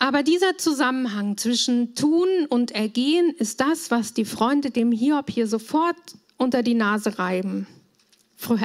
Aber 0.00 0.24
dieser 0.24 0.58
Zusammenhang 0.58 1.36
zwischen 1.36 1.94
Tun 1.94 2.26
und 2.48 2.72
Ergehen 2.72 3.30
ist 3.38 3.60
das, 3.60 3.92
was 3.92 4.14
die 4.14 4.24
Freunde 4.24 4.72
dem 4.72 4.90
Hiob 4.90 5.30
hier 5.30 5.46
sofort 5.46 5.94
unter 6.36 6.64
die 6.64 6.74
Nase 6.74 7.20
reiben. 7.20 7.68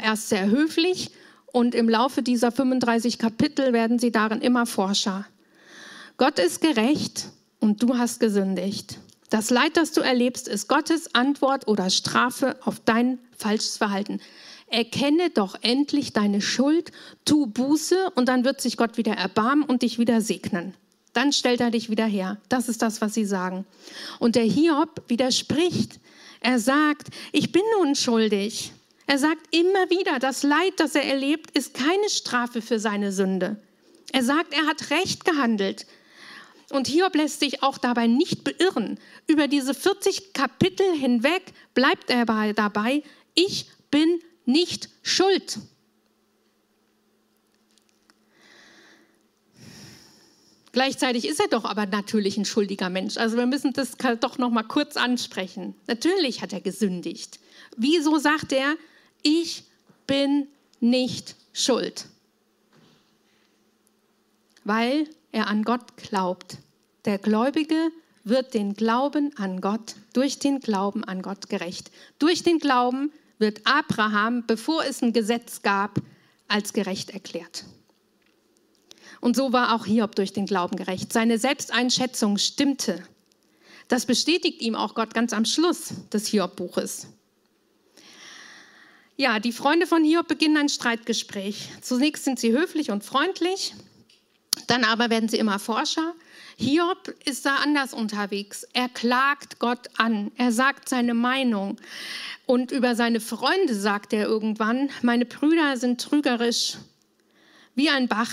Erst 0.02 0.30
sehr 0.30 0.48
höflich 0.48 1.12
und 1.46 1.76
im 1.76 1.88
Laufe 1.88 2.24
dieser 2.24 2.52
35 2.52 3.20
Kapitel 3.20 3.72
werden 3.72 4.00
sie 4.00 4.12
darin 4.12 4.42
immer 4.42 4.66
forscher. 4.66 5.28
Gott 6.18 6.40
ist 6.40 6.60
gerecht 6.60 7.28
und 7.60 7.84
du 7.84 8.00
hast 8.00 8.20
gesündigt. 8.20 8.98
Das 9.30 9.50
Leid, 9.50 9.76
das 9.76 9.92
du 9.92 10.02
erlebst, 10.02 10.48
ist 10.48 10.70
Gottes 10.70 11.14
Antwort 11.14 11.68
oder 11.68 11.90
Strafe 11.90 12.58
auf 12.64 12.80
dein 12.80 13.20
falsches 13.38 13.78
Verhalten. 13.78 14.22
Erkenne 14.70 15.30
doch 15.30 15.56
endlich 15.62 16.14
deine 16.14 16.42
Schuld, 16.42 16.92
tu 17.26 17.48
Buße 17.48 18.12
und 18.16 18.30
dann 18.30 18.46
wird 18.46 18.62
sich 18.62 18.78
Gott 18.78 18.98
wieder 18.98 19.14
erbarmen 19.14 19.64
und 19.64 19.82
dich 19.82 20.00
wieder 20.00 20.22
segnen. 20.22 20.74
Dann 21.14 21.34
stellt 21.34 21.62
er 21.62 21.72
dich 21.72 21.90
wieder 21.90 22.06
her. 22.06 22.38
Das 22.48 22.70
ist 22.70 22.82
das, 22.82 23.02
was 23.02 23.14
sie 23.14 23.26
sagen. 23.26 23.66
Und 24.20 24.36
der 24.36 24.44
Hiob 24.44 25.04
widerspricht. 25.08 26.00
Er 26.42 26.60
sagt, 26.60 27.08
ich 27.32 27.52
bin 27.52 27.64
nun 27.80 27.96
schuldig. 27.96 28.72
Er 29.08 29.18
sagt 29.18 29.56
immer 29.56 29.90
wieder, 29.90 30.20
das 30.20 30.44
Leid, 30.44 30.74
das 30.78 30.96
er 30.96 31.06
erlebt, 31.06 31.52
ist 31.58 31.74
keine 31.74 32.10
Strafe 32.10 32.62
für 32.62 32.80
seine 32.80 33.12
Sünde. 33.12 33.58
Er 34.12 34.24
sagt, 34.24 34.54
er 34.54 34.68
hat 34.68 34.90
recht 34.92 35.26
gehandelt. 35.26 35.86
Und 36.70 36.88
Hiob 36.88 37.16
lässt 37.16 37.40
sich 37.40 37.64
auch 37.64 37.78
dabei 37.78 38.08
nicht 38.08 38.44
beirren. 38.44 39.00
Über 39.26 39.48
diese 39.48 39.74
40 39.74 40.34
Kapitel 40.34 40.86
hinweg 40.94 41.54
bleibt 41.74 42.10
er 42.10 42.26
dabei, 42.54 43.04
ich 43.36 43.68
bin 43.90 44.20
nicht 44.46 44.90
schuld. 45.02 45.60
Gleichzeitig 50.74 51.28
ist 51.28 51.40
er 51.40 51.48
doch 51.48 51.66
aber 51.66 51.88
natürlich 51.88 52.38
ein 52.38 52.46
schuldiger 52.46 52.90
Mensch. 52.90 53.18
Also 53.18 53.36
wir 53.38 53.48
müssen 53.48 53.74
das 53.74 53.98
doch 54.20 54.38
noch 54.38 54.52
mal 54.52 54.62
kurz 54.62 54.96
ansprechen. 54.96 55.74
Natürlich 55.88 56.42
hat 56.42 56.54
er 56.54 56.62
gesündigt. 56.62 57.40
Wieso 57.76 58.20
sagt 58.20 58.52
er, 58.52 58.76
ich 59.24 59.64
bin 60.06 60.48
nicht 60.80 61.36
schuld? 61.52 62.06
Weil 64.66 65.08
er 65.32 65.48
an 65.48 65.64
Gott 65.64 65.98
glaubt. 65.98 66.58
Der 67.06 67.18
Gläubige 67.18 67.92
wird 68.24 68.54
den 68.54 68.74
Glauben 68.74 69.32
an 69.38 69.62
Gott, 69.62 69.96
durch 70.14 70.40
den 70.40 70.60
Glauben 70.60 71.04
an 71.04 71.22
Gott 71.22 71.50
gerecht. 71.50 71.92
Durch 72.20 72.44
den 72.44 72.60
Glauben 72.60 73.12
wird 73.40 73.62
Abraham, 73.66 74.46
bevor 74.46 74.84
es 74.84 75.02
ein 75.02 75.14
Gesetz 75.14 75.62
gab, 75.62 76.02
als 76.48 76.74
gerecht 76.74 77.12
erklärt. 77.12 77.66
Und 79.22 79.36
so 79.36 79.54
war 79.54 79.74
auch 79.74 79.86
Hiob 79.86 80.16
durch 80.16 80.34
den 80.34 80.46
Glauben 80.46 80.76
gerecht. 80.76 81.12
Seine 81.12 81.40
Selbsteinschätzung 81.40 82.38
stimmte. 82.38 83.04
Das 83.88 84.06
bestätigt 84.06 84.62
ihm 84.62 84.76
auch 84.76 84.96
Gott 84.96 85.14
ganz 85.14 85.34
am 85.34 85.46
Schluss 85.46 85.94
des 86.12 86.28
Hiob-Buches. 86.28 87.08
Ja, 89.16 89.40
die 89.40 89.52
Freunde 89.52 89.88
von 89.88 90.04
Hiob 90.04 90.28
beginnen 90.28 90.58
ein 90.58 90.70
Streitgespräch. 90.70 91.70
Zunächst 91.82 92.26
sind 92.26 92.40
sie 92.40 92.52
höflich 92.52 92.92
und 92.92 93.04
freundlich, 93.04 93.74
dann 94.68 94.84
aber 94.84 95.10
werden 95.10 95.30
sie 95.30 95.38
immer 95.38 95.60
forscher. 95.60 96.14
Hiob 96.58 97.14
ist 97.26 97.46
da 97.46 97.58
anders 97.58 97.94
unterwegs. 97.94 98.66
Er 98.74 98.90
klagt 98.90 99.60
Gott 99.60 99.88
an, 99.98 100.32
er 100.38 100.52
sagt 100.52 100.90
seine 100.90 101.14
Meinung. 101.14 101.78
Und 102.46 102.72
über 102.72 102.96
seine 102.96 103.20
Freunde 103.20 103.76
sagt 103.76 104.14
er 104.14 104.26
irgendwann, 104.26 104.90
meine 105.02 105.26
Brüder 105.26 105.78
sind 105.78 106.02
trügerisch 106.02 106.78
wie 107.76 107.90
ein 107.90 108.08
Bach 108.08 108.32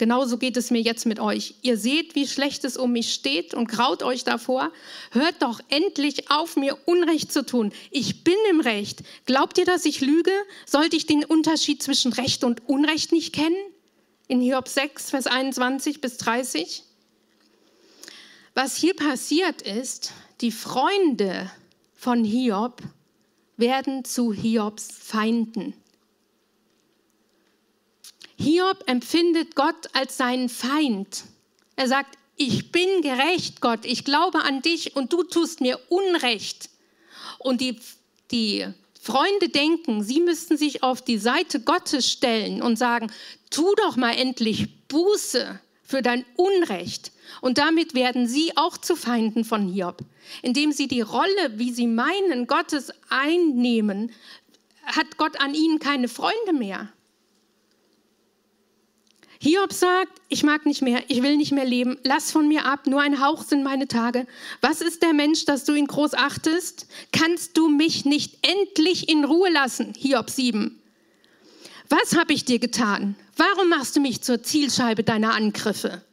Genauso 0.00 0.38
geht 0.38 0.56
es 0.56 0.70
mir 0.70 0.80
jetzt 0.80 1.04
mit 1.04 1.20
euch. 1.20 1.56
Ihr 1.60 1.76
seht, 1.76 2.14
wie 2.14 2.26
schlecht 2.26 2.64
es 2.64 2.78
um 2.78 2.90
mich 2.90 3.12
steht 3.12 3.52
und 3.52 3.68
graut 3.68 4.02
euch 4.02 4.24
davor. 4.24 4.72
Hört 5.10 5.42
doch 5.42 5.60
endlich 5.68 6.30
auf, 6.30 6.56
mir 6.56 6.78
Unrecht 6.86 7.30
zu 7.30 7.44
tun. 7.44 7.70
Ich 7.90 8.24
bin 8.24 8.32
im 8.48 8.60
Recht. 8.60 9.00
Glaubt 9.26 9.58
ihr, 9.58 9.66
dass 9.66 9.84
ich 9.84 10.00
lüge? 10.00 10.32
Sollte 10.64 10.96
ich 10.96 11.04
den 11.04 11.22
Unterschied 11.22 11.82
zwischen 11.82 12.14
Recht 12.14 12.44
und 12.44 12.66
Unrecht 12.66 13.12
nicht 13.12 13.34
kennen? 13.34 13.58
In 14.30 14.40
Hiob 14.40 14.68
6, 14.68 15.10
Vers 15.10 15.26
21 15.26 16.00
bis 16.00 16.16
30. 16.18 16.84
Was 18.54 18.76
hier 18.76 18.94
passiert 18.94 19.60
ist, 19.60 20.12
die 20.40 20.52
Freunde 20.52 21.50
von 21.94 22.22
Hiob 22.22 22.80
werden 23.56 24.04
zu 24.04 24.32
Hiobs 24.32 24.86
Feinden. 24.92 25.74
Hiob 28.38 28.84
empfindet 28.86 29.56
Gott 29.56 29.92
als 29.94 30.16
seinen 30.16 30.48
Feind. 30.48 31.24
Er 31.74 31.88
sagt, 31.88 32.16
ich 32.36 32.70
bin 32.70 33.02
gerecht, 33.02 33.60
Gott, 33.60 33.84
ich 33.84 34.04
glaube 34.04 34.44
an 34.44 34.62
dich 34.62 34.94
und 34.94 35.12
du 35.12 35.24
tust 35.24 35.60
mir 35.60 35.80
Unrecht. 35.88 36.70
Und 37.40 37.60
die, 37.60 37.80
die 38.30 38.72
Freunde 39.02 39.48
denken, 39.48 40.02
sie 40.02 40.20
müssten 40.20 40.58
sich 40.58 40.82
auf 40.82 41.00
die 41.00 41.16
Seite 41.16 41.60
Gottes 41.60 42.10
stellen 42.10 42.60
und 42.60 42.76
sagen, 42.76 43.10
tu 43.48 43.74
doch 43.76 43.96
mal 43.96 44.12
endlich 44.12 44.86
Buße 44.88 45.58
für 45.82 46.02
dein 46.02 46.26
Unrecht. 46.36 47.10
Und 47.40 47.56
damit 47.56 47.94
werden 47.94 48.28
sie 48.28 48.56
auch 48.56 48.76
zu 48.76 48.96
Feinden 48.96 49.44
von 49.44 49.66
Hiob. 49.66 50.02
Indem 50.42 50.72
sie 50.72 50.86
die 50.86 51.00
Rolle, 51.00 51.52
wie 51.54 51.72
sie 51.72 51.86
meinen, 51.86 52.46
Gottes 52.46 52.92
einnehmen, 53.08 54.12
hat 54.84 55.16
Gott 55.16 55.40
an 55.40 55.54
ihnen 55.54 55.78
keine 55.78 56.08
Freunde 56.08 56.52
mehr. 56.52 56.92
Hiob 59.42 59.72
sagt, 59.72 60.20
ich 60.28 60.42
mag 60.42 60.66
nicht 60.66 60.82
mehr, 60.82 61.02
ich 61.08 61.22
will 61.22 61.38
nicht 61.38 61.52
mehr 61.52 61.64
leben, 61.64 61.98
lass 62.04 62.30
von 62.30 62.46
mir 62.46 62.66
ab, 62.66 62.86
nur 62.86 63.00
ein 63.00 63.22
Hauch 63.22 63.42
sind 63.42 63.62
meine 63.62 63.88
Tage. 63.88 64.26
Was 64.60 64.82
ist 64.82 65.02
der 65.02 65.14
Mensch, 65.14 65.46
dass 65.46 65.64
du 65.64 65.72
ihn 65.72 65.86
groß 65.86 66.12
achtest? 66.12 66.86
Kannst 67.10 67.56
du 67.56 67.70
mich 67.70 68.04
nicht 68.04 68.46
endlich 68.46 69.08
in 69.08 69.24
Ruhe 69.24 69.50
lassen? 69.50 69.94
Hiob 69.96 70.28
7. 70.28 70.78
Was 71.88 72.18
habe 72.18 72.34
ich 72.34 72.44
dir 72.44 72.58
getan? 72.58 73.16
Warum 73.34 73.70
machst 73.70 73.96
du 73.96 74.00
mich 74.00 74.20
zur 74.20 74.42
Zielscheibe 74.42 75.04
deiner 75.04 75.32
Angriffe? 75.32 76.04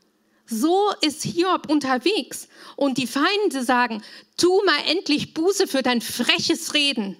So 0.46 0.94
ist 1.02 1.24
Hiob 1.24 1.70
unterwegs 1.70 2.48
und 2.78 2.98
die 2.98 3.08
Feinde 3.08 3.62
sagen, 3.62 4.02
tu 4.38 4.62
mal 4.66 4.80
endlich 4.90 5.34
Buße 5.34 5.68
für 5.68 5.84
dein 5.84 6.00
freches 6.00 6.74
Reden. 6.74 7.18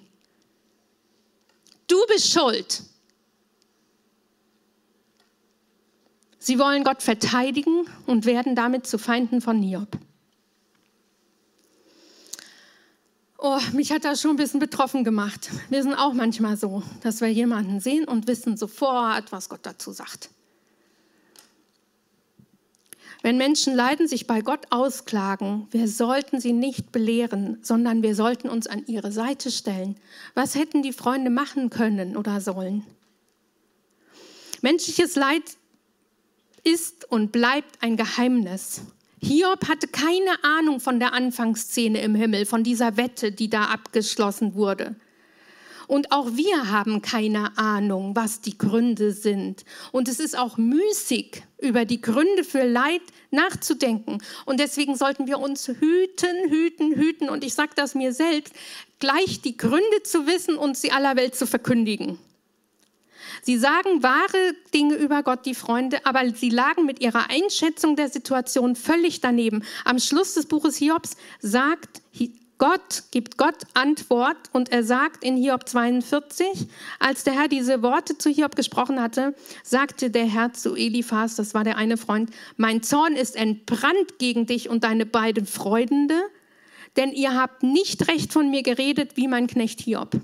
Du 1.86 1.98
bist 2.06 2.32
schuld. 2.32 2.82
Sie 6.48 6.58
wollen 6.58 6.82
Gott 6.82 7.02
verteidigen 7.02 7.84
und 8.06 8.24
werden 8.24 8.54
damit 8.54 8.86
zu 8.86 8.96
Feinden 8.96 9.42
von 9.42 9.60
Hiob. 9.60 9.98
Oh, 13.36 13.60
mich 13.74 13.92
hat 13.92 14.06
das 14.06 14.22
schon 14.22 14.30
ein 14.30 14.36
bisschen 14.38 14.58
betroffen 14.58 15.04
gemacht. 15.04 15.50
Wir 15.68 15.82
sind 15.82 15.92
auch 15.92 16.14
manchmal 16.14 16.56
so, 16.56 16.82
dass 17.02 17.20
wir 17.20 17.28
jemanden 17.28 17.80
sehen 17.80 18.08
und 18.08 18.28
wissen 18.28 18.56
sofort, 18.56 19.30
was 19.30 19.50
Gott 19.50 19.60
dazu 19.64 19.92
sagt. 19.92 20.30
Wenn 23.20 23.36
Menschen 23.36 23.74
leiden, 23.74 24.08
sich 24.08 24.26
bei 24.26 24.40
Gott 24.40 24.68
ausklagen, 24.70 25.68
wir 25.70 25.86
sollten 25.86 26.40
sie 26.40 26.54
nicht 26.54 26.92
belehren, 26.92 27.58
sondern 27.60 28.02
wir 28.02 28.14
sollten 28.14 28.48
uns 28.48 28.66
an 28.66 28.86
ihre 28.86 29.12
Seite 29.12 29.50
stellen. 29.50 30.00
Was 30.32 30.54
hätten 30.54 30.82
die 30.82 30.94
Freunde 30.94 31.28
machen 31.28 31.68
können 31.68 32.16
oder 32.16 32.40
sollen? 32.40 32.86
Menschliches 34.62 35.14
Leid 35.14 35.57
ist 36.64 37.10
und 37.10 37.32
bleibt 37.32 37.82
ein 37.82 37.96
Geheimnis. 37.96 38.82
Hiob 39.20 39.68
hatte 39.68 39.88
keine 39.88 40.42
Ahnung 40.44 40.80
von 40.80 41.00
der 41.00 41.12
Anfangsszene 41.12 42.00
im 42.00 42.14
Himmel, 42.14 42.46
von 42.46 42.62
dieser 42.62 42.96
Wette, 42.96 43.32
die 43.32 43.50
da 43.50 43.64
abgeschlossen 43.64 44.54
wurde. 44.54 44.96
Und 45.88 46.12
auch 46.12 46.36
wir 46.36 46.70
haben 46.70 47.00
keine 47.00 47.56
Ahnung, 47.56 48.14
was 48.14 48.42
die 48.42 48.58
Gründe 48.58 49.12
sind. 49.12 49.64
Und 49.90 50.06
es 50.06 50.20
ist 50.20 50.38
auch 50.38 50.58
müßig, 50.58 51.42
über 51.58 51.86
die 51.86 52.02
Gründe 52.02 52.44
für 52.44 52.64
Leid 52.64 53.00
nachzudenken. 53.30 54.18
Und 54.44 54.60
deswegen 54.60 54.96
sollten 54.96 55.26
wir 55.26 55.38
uns 55.38 55.66
hüten, 55.66 56.50
hüten, 56.50 56.94
hüten. 56.94 57.30
Und 57.30 57.42
ich 57.42 57.54
sage 57.54 57.72
das 57.74 57.94
mir 57.94 58.12
selbst, 58.12 58.52
gleich 58.98 59.40
die 59.40 59.56
Gründe 59.56 60.02
zu 60.04 60.26
wissen 60.26 60.56
und 60.58 60.76
sie 60.76 60.92
aller 60.92 61.16
Welt 61.16 61.34
zu 61.34 61.46
verkündigen. 61.46 62.18
Sie 63.42 63.58
sagen 63.58 64.02
wahre 64.02 64.54
Dinge 64.74 64.94
über 64.94 65.22
Gott, 65.22 65.46
die 65.46 65.54
Freunde, 65.54 66.04
aber 66.04 66.28
sie 66.34 66.50
lagen 66.50 66.86
mit 66.86 67.00
ihrer 67.00 67.30
Einschätzung 67.30 67.96
der 67.96 68.08
Situation 68.08 68.76
völlig 68.76 69.20
daneben. 69.20 69.64
Am 69.84 69.98
Schluss 69.98 70.34
des 70.34 70.46
Buches 70.46 70.76
Hiobs 70.76 71.16
sagt 71.40 72.02
Gott, 72.58 73.04
gibt 73.12 73.38
Gott 73.38 73.54
Antwort 73.74 74.36
und 74.52 74.72
er 74.72 74.82
sagt 74.82 75.22
in 75.22 75.36
Hiob 75.36 75.68
42, 75.68 76.66
als 76.98 77.22
der 77.22 77.34
Herr 77.34 77.46
diese 77.46 77.82
Worte 77.82 78.18
zu 78.18 78.30
Hiob 78.30 78.56
gesprochen 78.56 79.00
hatte, 79.00 79.34
sagte 79.62 80.10
der 80.10 80.26
Herr 80.26 80.52
zu 80.52 80.74
Eliphas, 80.74 81.36
das 81.36 81.54
war 81.54 81.62
der 81.62 81.76
eine 81.76 81.96
Freund, 81.96 82.30
mein 82.56 82.82
Zorn 82.82 83.14
ist 83.14 83.36
entbrannt 83.36 84.18
gegen 84.18 84.46
dich 84.46 84.68
und 84.68 84.82
deine 84.82 85.06
beiden 85.06 85.46
Freunde, 85.46 86.16
denn 86.96 87.12
ihr 87.12 87.34
habt 87.40 87.62
nicht 87.62 88.08
recht 88.08 88.32
von 88.32 88.50
mir 88.50 88.64
geredet 88.64 89.16
wie 89.16 89.28
mein 89.28 89.46
Knecht 89.46 89.80
Hiob 89.80 90.16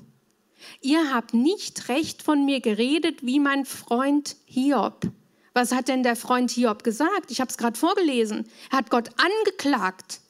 ihr 0.81 1.13
habt 1.13 1.35
nicht 1.35 1.89
recht 1.89 2.23
von 2.23 2.45
mir 2.45 2.61
geredet 2.61 3.25
wie 3.25 3.41
mein 3.41 3.65
Freund 3.65 4.37
Hiob. 4.47 5.11
Was 5.53 5.73
hat 5.73 5.89
denn 5.89 6.03
der 6.03 6.17
Freund 6.17 6.51
Hiob 6.51 6.83
gesagt? 6.83 7.31
Ich 7.31 7.41
habe 7.41 7.51
es 7.51 7.57
gerade 7.57 7.79
vorgelesen. 7.79 8.47
Er 8.71 8.79
hat 8.79 8.91
Gott 8.91 9.11
angeklagt. 9.17 10.21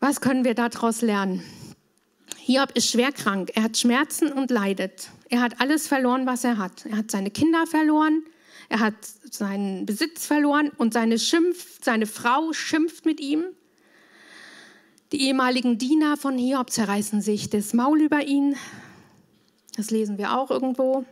Was 0.00 0.20
können 0.20 0.44
wir 0.44 0.54
daraus 0.54 1.02
lernen? 1.02 1.42
Hiob 2.36 2.70
ist 2.76 2.90
schwer 2.90 3.10
krank. 3.10 3.50
Er 3.54 3.64
hat 3.64 3.76
Schmerzen 3.76 4.32
und 4.32 4.50
leidet. 4.50 5.10
Er 5.28 5.40
hat 5.40 5.60
alles 5.60 5.88
verloren, 5.88 6.24
was 6.24 6.44
er 6.44 6.56
hat. 6.56 6.86
Er 6.86 6.98
hat 6.98 7.10
seine 7.10 7.30
Kinder 7.30 7.66
verloren. 7.66 8.24
Er 8.68 8.80
hat 8.80 8.94
seinen 9.30 9.86
Besitz 9.86 10.26
verloren 10.26 10.70
und 10.76 10.94
seine, 10.94 11.18
Schimpf, 11.18 11.80
seine 11.82 12.06
Frau 12.06 12.52
schimpft 12.52 13.04
mit 13.06 13.18
ihm. 13.20 13.44
Die 15.12 15.22
ehemaligen 15.22 15.78
Diener 15.78 16.18
von 16.18 16.36
Hiob 16.36 16.70
zerreißen 16.70 17.22
sich 17.22 17.48
das 17.48 17.72
Maul 17.72 18.02
über 18.02 18.26
ihn. 18.26 18.56
Das 19.74 19.90
lesen 19.90 20.18
wir 20.18 20.36
auch 20.36 20.50
irgendwo. 20.50 21.06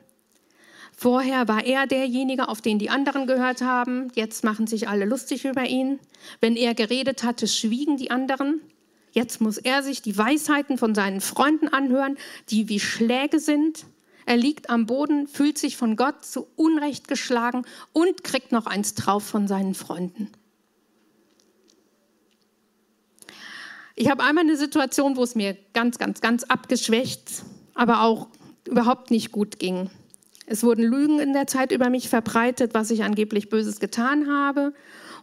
Vorher 0.94 1.48
war 1.48 1.64
er 1.64 1.86
derjenige, 1.86 2.48
auf 2.48 2.60
den 2.60 2.78
die 2.78 2.90
anderen 2.90 3.26
gehört 3.26 3.62
haben. 3.62 4.08
Jetzt 4.14 4.44
machen 4.44 4.66
sich 4.66 4.88
alle 4.88 5.06
lustig 5.06 5.46
über 5.46 5.64
ihn. 5.64 5.98
Wenn 6.40 6.56
er 6.56 6.74
geredet 6.74 7.22
hatte, 7.22 7.46
schwiegen 7.46 7.96
die 7.96 8.10
anderen. 8.10 8.60
Jetzt 9.12 9.40
muss 9.40 9.56
er 9.56 9.82
sich 9.82 10.02
die 10.02 10.18
Weisheiten 10.18 10.76
von 10.76 10.94
seinen 10.94 11.22
Freunden 11.22 11.68
anhören, 11.68 12.18
die 12.50 12.68
wie 12.68 12.80
Schläge 12.80 13.40
sind. 13.40 13.86
Er 14.26 14.36
liegt 14.36 14.68
am 14.68 14.84
Boden, 14.84 15.26
fühlt 15.26 15.56
sich 15.56 15.78
von 15.78 15.96
Gott 15.96 16.22
zu 16.22 16.46
Unrecht 16.56 17.08
geschlagen 17.08 17.64
und 17.94 18.24
kriegt 18.24 18.52
noch 18.52 18.66
eins 18.66 18.94
drauf 18.94 19.24
von 19.24 19.48
seinen 19.48 19.74
Freunden. 19.74 20.30
Ich 23.98 24.10
habe 24.10 24.22
einmal 24.22 24.44
eine 24.44 24.58
Situation, 24.58 25.16
wo 25.16 25.22
es 25.22 25.34
mir 25.34 25.56
ganz, 25.72 25.96
ganz, 25.96 26.20
ganz 26.20 26.44
abgeschwächt, 26.44 27.42
aber 27.74 28.02
auch 28.02 28.28
überhaupt 28.68 29.10
nicht 29.10 29.32
gut 29.32 29.58
ging. 29.58 29.88
Es 30.44 30.62
wurden 30.62 30.84
Lügen 30.84 31.18
in 31.18 31.32
der 31.32 31.46
Zeit 31.46 31.72
über 31.72 31.88
mich 31.88 32.10
verbreitet, 32.10 32.74
was 32.74 32.90
ich 32.90 33.04
angeblich 33.04 33.48
Böses 33.48 33.80
getan 33.80 34.28
habe. 34.30 34.74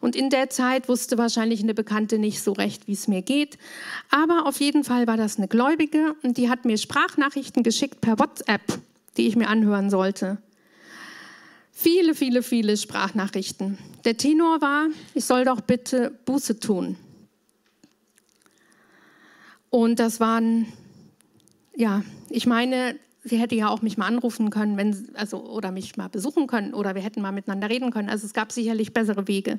Und 0.02 0.16
in 0.16 0.32
der 0.32 0.50
Zeit 0.50 0.90
wusste 0.90 1.20
wahrscheinlich 1.20 1.62
eine 1.62 1.76
Bekannte 1.76 2.18
nicht 2.18 2.42
so 2.42 2.52
recht, 2.52 2.88
wie 2.88 2.94
es 2.94 3.08
mir 3.08 3.22
geht. 3.22 3.60
Aber 4.10 4.48
auf 4.48 4.60
jeden 4.60 4.84
Fall 4.84 5.06
war 5.06 5.18
das 5.18 5.38
eine 5.38 5.48
Gläubige 5.48 6.16
und 6.24 6.38
die 6.38 6.50
hat 6.50 6.66
mir 6.66 6.78
Sprachnachrichten 6.78 7.62
geschickt 7.62 8.02
per 8.02 8.18
WhatsApp, 8.18 8.62
die 9.18 9.28
ich 9.28 9.36
mir 9.36 9.50
anhören 9.50 9.92
sollte. 9.92 10.40
Viele, 11.72 12.16
viele, 12.16 12.42
viele 12.42 12.76
Sprachnachrichten. 12.76 13.78
Der 14.04 14.18
Tenor 14.18 14.62
war, 14.62 14.88
ich 15.14 15.26
soll 15.26 15.46
doch 15.46 15.62
bitte 15.62 16.12
Buße 16.26 16.60
tun. 16.60 16.98
Und 19.74 19.98
das 19.98 20.20
waren, 20.20 20.68
ja, 21.76 22.04
ich 22.30 22.46
meine, 22.46 22.96
sie 23.24 23.38
hätte 23.38 23.56
ja 23.56 23.70
auch 23.70 23.82
mich 23.82 23.98
mal 23.98 24.06
anrufen 24.06 24.52
können, 24.52 24.78
wenn, 24.78 25.10
also, 25.16 25.44
oder 25.50 25.72
mich 25.72 25.98
mal 25.98 26.10
besuchen 26.10 26.46
können 26.46 26.76
oder 26.76 26.94
wir 26.94 27.02
hätten 27.02 27.24
mal 27.24 27.32
miteinander 27.32 27.72
reden 27.72 27.90
können. 27.90 28.08
Also 28.08 28.28
es 28.28 28.34
gab 28.34 28.52
sicherlich 28.52 28.94
bessere 28.94 29.28
Wege. 29.28 29.58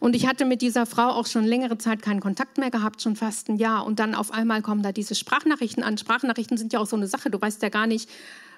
Und 0.00 0.16
ich 0.16 0.26
hatte 0.26 0.46
mit 0.46 0.62
dieser 0.62 0.86
Frau 0.86 1.10
auch 1.10 1.26
schon 1.26 1.44
längere 1.44 1.76
Zeit 1.76 2.00
keinen 2.00 2.20
Kontakt 2.20 2.56
mehr 2.56 2.70
gehabt, 2.70 3.02
schon 3.02 3.16
fast 3.16 3.50
ein 3.50 3.56
Jahr. 3.56 3.84
Und 3.84 3.98
dann 3.98 4.14
auf 4.14 4.32
einmal 4.32 4.62
kommen 4.62 4.82
da 4.82 4.92
diese 4.92 5.14
Sprachnachrichten 5.14 5.82
an. 5.82 5.98
Sprachnachrichten 5.98 6.56
sind 6.56 6.72
ja 6.72 6.78
auch 6.78 6.86
so 6.86 6.96
eine 6.96 7.06
Sache. 7.06 7.28
Du 7.28 7.38
weißt 7.38 7.60
ja 7.62 7.68
gar 7.68 7.86
nicht, 7.86 8.08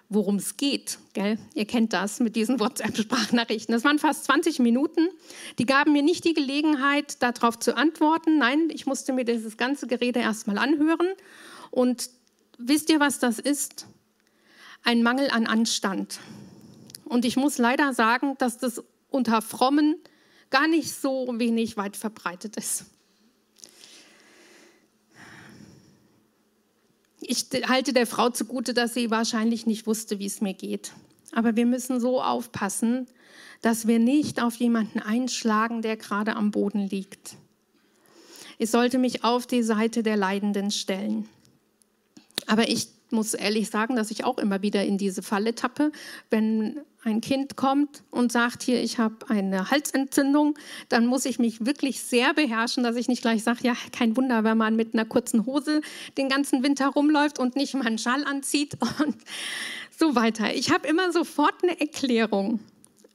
worum 0.08 0.36
es 0.36 0.56
geht. 0.56 0.98
Gell? 1.12 1.38
Ihr 1.54 1.64
kennt 1.64 1.92
das 1.92 2.20
mit 2.20 2.36
diesen 2.36 2.60
WhatsApp-Sprachnachrichten. 2.60 3.72
Das 3.72 3.84
waren 3.84 3.98
fast 3.98 4.24
20 4.24 4.58
Minuten. 4.60 5.08
Die 5.58 5.66
gaben 5.66 5.92
mir 5.92 6.02
nicht 6.02 6.24
die 6.24 6.34
Gelegenheit, 6.34 7.22
darauf 7.22 7.58
zu 7.58 7.76
antworten. 7.76 8.38
Nein, 8.38 8.68
ich 8.70 8.86
musste 8.86 9.12
mir 9.12 9.24
dieses 9.24 9.56
ganze 9.56 9.86
Gerede 9.86 10.20
erstmal 10.20 10.58
anhören. 10.58 11.08
Und 11.70 12.10
wisst 12.58 12.90
ihr, 12.90 13.00
was 13.00 13.18
das 13.18 13.38
ist? 13.38 13.86
Ein 14.82 15.02
Mangel 15.02 15.30
an 15.30 15.46
Anstand. 15.46 16.20
Und 17.04 17.24
ich 17.24 17.36
muss 17.36 17.58
leider 17.58 17.92
sagen, 17.92 18.34
dass 18.38 18.58
das 18.58 18.82
unter 19.10 19.42
Frommen 19.42 19.96
gar 20.50 20.68
nicht 20.68 20.92
so 20.92 21.26
wenig 21.38 21.76
weit 21.76 21.96
verbreitet 21.96 22.56
ist. 22.56 22.86
Ich 27.28 27.46
halte 27.68 27.92
der 27.92 28.06
Frau 28.06 28.30
zugute, 28.30 28.72
dass 28.72 28.94
sie 28.94 29.10
wahrscheinlich 29.10 29.66
nicht 29.66 29.86
wusste, 29.88 30.20
wie 30.20 30.26
es 30.26 30.40
mir 30.40 30.54
geht. 30.54 30.92
Aber 31.32 31.56
wir 31.56 31.66
müssen 31.66 31.98
so 31.98 32.22
aufpassen, 32.22 33.08
dass 33.62 33.88
wir 33.88 33.98
nicht 33.98 34.40
auf 34.40 34.54
jemanden 34.56 35.00
einschlagen, 35.00 35.82
der 35.82 35.96
gerade 35.96 36.36
am 36.36 36.52
Boden 36.52 36.88
liegt. 36.88 37.34
Ich 38.58 38.70
sollte 38.70 38.98
mich 38.98 39.24
auf 39.24 39.46
die 39.46 39.64
Seite 39.64 40.04
der 40.04 40.16
Leidenden 40.16 40.70
stellen. 40.70 41.28
Aber 42.46 42.68
ich 42.68 42.88
muss 43.10 43.34
ehrlich 43.34 43.70
sagen, 43.70 43.96
dass 43.96 44.10
ich 44.10 44.24
auch 44.24 44.38
immer 44.38 44.62
wieder 44.62 44.84
in 44.84 44.98
diese 44.98 45.22
Falle 45.22 45.54
tappe, 45.54 45.92
wenn 46.30 46.80
ein 47.04 47.20
Kind 47.20 47.56
kommt 47.56 48.02
und 48.10 48.32
sagt, 48.32 48.64
hier, 48.64 48.82
ich 48.82 48.98
habe 48.98 49.16
eine 49.28 49.70
Halsentzündung, 49.70 50.58
dann 50.88 51.06
muss 51.06 51.24
ich 51.24 51.38
mich 51.38 51.64
wirklich 51.64 52.00
sehr 52.00 52.34
beherrschen, 52.34 52.82
dass 52.82 52.96
ich 52.96 53.06
nicht 53.06 53.22
gleich 53.22 53.44
sage, 53.44 53.60
ja, 53.62 53.74
kein 53.92 54.16
Wunder, 54.16 54.42
wenn 54.42 54.58
man 54.58 54.74
mit 54.74 54.92
einer 54.92 55.04
kurzen 55.04 55.46
Hose 55.46 55.82
den 56.18 56.28
ganzen 56.28 56.64
Winter 56.64 56.88
rumläuft 56.88 57.38
und 57.38 57.54
nicht 57.54 57.74
mal 57.74 57.86
einen 57.86 57.98
Schal 57.98 58.24
anzieht 58.24 58.76
und 59.04 59.16
so 59.96 60.16
weiter. 60.16 60.54
Ich 60.54 60.72
habe 60.72 60.88
immer 60.88 61.12
sofort 61.12 61.62
eine 61.62 61.80
Erklärung. 61.80 62.60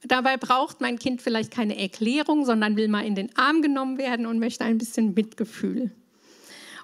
Dabei 0.04 0.36
braucht 0.36 0.80
mein 0.80 0.98
Kind 0.98 1.22
vielleicht 1.22 1.52
keine 1.52 1.78
Erklärung, 1.78 2.44
sondern 2.44 2.76
will 2.76 2.88
mal 2.88 3.04
in 3.04 3.14
den 3.14 3.36
Arm 3.36 3.62
genommen 3.62 3.98
werden 3.98 4.26
und 4.26 4.38
möchte 4.38 4.64
ein 4.64 4.78
bisschen 4.78 5.14
Mitgefühl. 5.14 5.92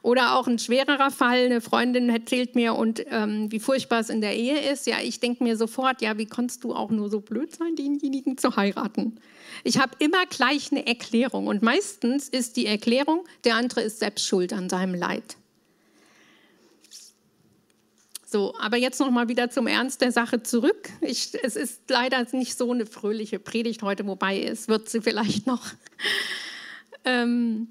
Oder 0.09 0.37
auch 0.37 0.47
ein 0.47 0.59
schwererer 0.59 1.11
Fall, 1.11 1.45
eine 1.45 1.61
Freundin 1.61 2.09
erzählt 2.09 2.55
mir, 2.55 2.75
und 2.77 3.05
ähm, 3.11 3.53
wie 3.53 3.61
furchtbar 3.61 4.01
es 4.01 4.09
in 4.09 4.23
der 4.23 4.35
Ehe 4.35 4.59
ist. 4.73 4.87
Ja, 4.87 4.97
ich 5.03 5.21
denke 5.21 5.45
mir 5.45 5.55
sofort, 5.59 6.01
ja, 6.01 6.17
wie 6.17 6.25
konntest 6.25 6.65
du 6.65 6.75
auch 6.75 6.89
nur 6.89 7.11
so 7.11 7.21
blöd 7.21 7.55
sein, 7.55 7.77
denjenigen 7.77 8.39
zu 8.39 8.57
heiraten? 8.57 9.21
Ich 9.65 9.79
habe 9.79 9.93
immer 9.99 10.25
gleich 10.25 10.73
eine 10.73 10.87
Erklärung 10.87 11.47
und 11.47 11.61
meistens 11.61 12.31
ist 12.31 12.57
die 12.57 12.65
Erklärung, 12.65 13.27
der 13.45 13.57
andere 13.57 13.83
ist 13.83 13.99
selbst 13.99 14.27
schuld 14.27 14.55
an 14.55 14.71
seinem 14.71 14.95
Leid. 14.95 15.37
So, 18.25 18.55
aber 18.59 18.79
jetzt 18.79 19.01
noch 19.01 19.11
mal 19.11 19.29
wieder 19.29 19.51
zum 19.51 19.67
Ernst 19.67 20.01
der 20.01 20.13
Sache 20.13 20.43
zurück. 20.43 20.89
Ich, 21.03 21.33
es 21.43 21.55
ist 21.55 21.83
leider 21.91 22.27
nicht 22.33 22.57
so 22.57 22.73
eine 22.73 22.87
fröhliche 22.87 23.39
Predigt 23.39 23.83
heute, 23.83 24.07
wobei 24.07 24.43
es 24.43 24.69
wird 24.69 24.89
sie 24.89 25.03
vielleicht 25.03 25.47
noch. 25.47 25.67
Ähm, 27.05 27.69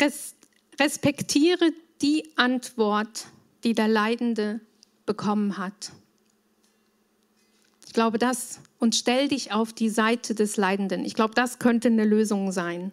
Rest, 0.00 0.39
Respektiere 0.80 1.72
die 2.00 2.32
Antwort, 2.36 3.26
die 3.64 3.74
der 3.74 3.86
Leidende 3.86 4.60
bekommen 5.04 5.58
hat. 5.58 5.92
Ich 7.86 7.92
glaube 7.92 8.18
das 8.18 8.60
und 8.78 8.94
stell 8.94 9.28
dich 9.28 9.52
auf 9.52 9.74
die 9.74 9.90
Seite 9.90 10.34
des 10.34 10.56
Leidenden. 10.56 11.04
Ich 11.04 11.14
glaube, 11.14 11.34
das 11.34 11.58
könnte 11.58 11.88
eine 11.88 12.04
Lösung 12.04 12.50
sein. 12.50 12.92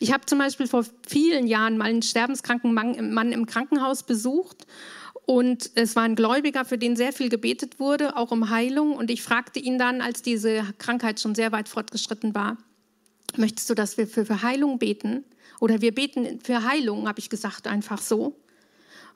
Ich 0.00 0.12
habe 0.12 0.26
zum 0.26 0.38
Beispiel 0.38 0.66
vor 0.66 0.84
vielen 1.08 1.46
Jahren 1.46 1.78
mal 1.78 1.86
einen 1.86 2.02
sterbenskranken 2.02 2.74
Mann 2.74 3.32
im 3.32 3.46
Krankenhaus 3.46 4.02
besucht 4.02 4.66
und 5.26 5.70
es 5.74 5.96
war 5.96 6.02
ein 6.02 6.16
Gläubiger, 6.16 6.66
für 6.66 6.76
den 6.76 6.96
sehr 6.96 7.14
viel 7.14 7.30
gebetet 7.30 7.80
wurde, 7.80 8.16
auch 8.16 8.30
um 8.30 8.50
Heilung. 8.50 8.94
Und 8.94 9.10
ich 9.10 9.22
fragte 9.22 9.58
ihn 9.58 9.78
dann, 9.78 10.02
als 10.02 10.20
diese 10.20 10.62
Krankheit 10.76 11.20
schon 11.20 11.34
sehr 11.34 11.50
weit 11.52 11.70
fortgeschritten 11.70 12.34
war, 12.34 12.58
möchtest 13.36 13.70
du, 13.70 13.74
dass 13.74 13.96
wir 13.96 14.06
für 14.06 14.42
Heilung 14.42 14.78
beten? 14.78 15.24
Oder 15.60 15.80
wir 15.80 15.94
beten 15.94 16.40
für 16.42 16.64
Heilung, 16.64 17.08
habe 17.08 17.20
ich 17.20 17.30
gesagt, 17.30 17.66
einfach 17.66 18.00
so. 18.00 18.36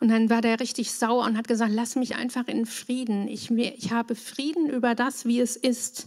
Und 0.01 0.09
dann 0.09 0.31
war 0.31 0.41
der 0.41 0.61
richtig 0.61 0.93
sauer 0.93 1.25
und 1.25 1.37
hat 1.37 1.49
gesagt, 1.49 1.73
lass 1.73 1.97
mich 1.97 2.15
einfach 2.15 2.47
in 2.47 2.67
Frieden. 2.67 3.27
Ich, 3.27 3.51
ich 3.51 3.93
habe 3.93 4.15
Frieden 4.15 4.71
über 4.71 4.95
das, 4.95 5.27
wie 5.27 5.41
es 5.41 5.57
ist. 5.57 6.07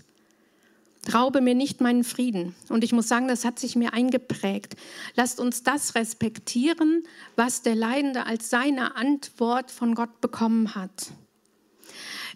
Traube 1.03 1.41
mir 1.41 1.55
nicht 1.55 1.81
meinen 1.81 2.03
Frieden. 2.03 2.55
Und 2.69 2.83
ich 2.83 2.93
muss 2.93 3.07
sagen, 3.07 3.27
das 3.27 3.43
hat 3.43 3.59
sich 3.59 3.75
mir 3.75 3.93
eingeprägt. 3.93 4.75
Lasst 5.15 5.39
uns 5.39 5.63
das 5.63 5.95
respektieren, 5.95 7.03
was 7.35 7.63
der 7.63 7.75
Leidende 7.75 8.25
als 8.25 8.49
seine 8.49 8.95
Antwort 8.95 9.71
von 9.71 9.95
Gott 9.95 10.21
bekommen 10.21 10.75
hat. 10.75 11.11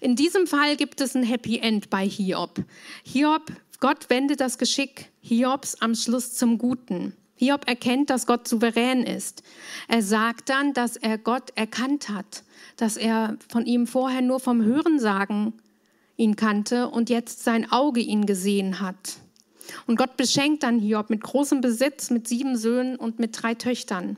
In 0.02 0.16
diesem 0.16 0.48
Fall 0.48 0.76
gibt 0.76 1.00
es 1.00 1.16
ein 1.16 1.24
Happy 1.24 1.60
End 1.60 1.90
bei 1.90 2.08
Hiob. 2.08 2.64
Hiob, 3.04 3.52
Gott 3.80 4.10
wendet 4.10 4.40
das 4.40 4.58
Geschick 4.58 5.12
Hiobs 5.22 5.76
am 5.76 5.96
Schluss 5.96 6.34
zum 6.34 6.58
Guten. 6.58 7.14
Hiob 7.36 7.68
erkennt, 7.68 8.10
dass 8.10 8.28
Gott 8.28 8.48
souverän 8.48 9.04
ist. 9.04 9.44
Er 9.88 10.02
sagt 10.02 10.50
dann, 10.50 10.74
dass 10.74 10.96
er 10.96 11.18
Gott 11.18 11.52
erkannt 11.56 12.10
hat, 12.10 12.44
dass 12.78 12.96
er 12.96 13.38
von 13.50 13.66
ihm 13.66 13.88
vorher 13.88 14.22
nur 14.22 14.40
vom 14.40 14.64
Hörensagen 14.64 15.54
ihn 16.18 16.38
kannte 16.38 16.88
und 16.90 17.10
jetzt 17.10 17.44
sein 17.44 17.70
Auge 17.72 18.00
ihn 18.00 18.26
gesehen 18.26 18.80
hat. 18.80 19.18
Und 19.86 19.98
Gott 19.98 20.16
beschenkt 20.16 20.64
dann 20.64 20.80
Hiob 20.80 21.10
mit 21.10 21.22
großem 21.22 21.60
Besitz, 21.60 22.10
mit 22.10 22.28
sieben 22.28 22.56
Söhnen 22.58 22.96
und 22.96 23.20
mit 23.20 23.42
drei 23.42 23.54
Töchtern. 23.54 24.18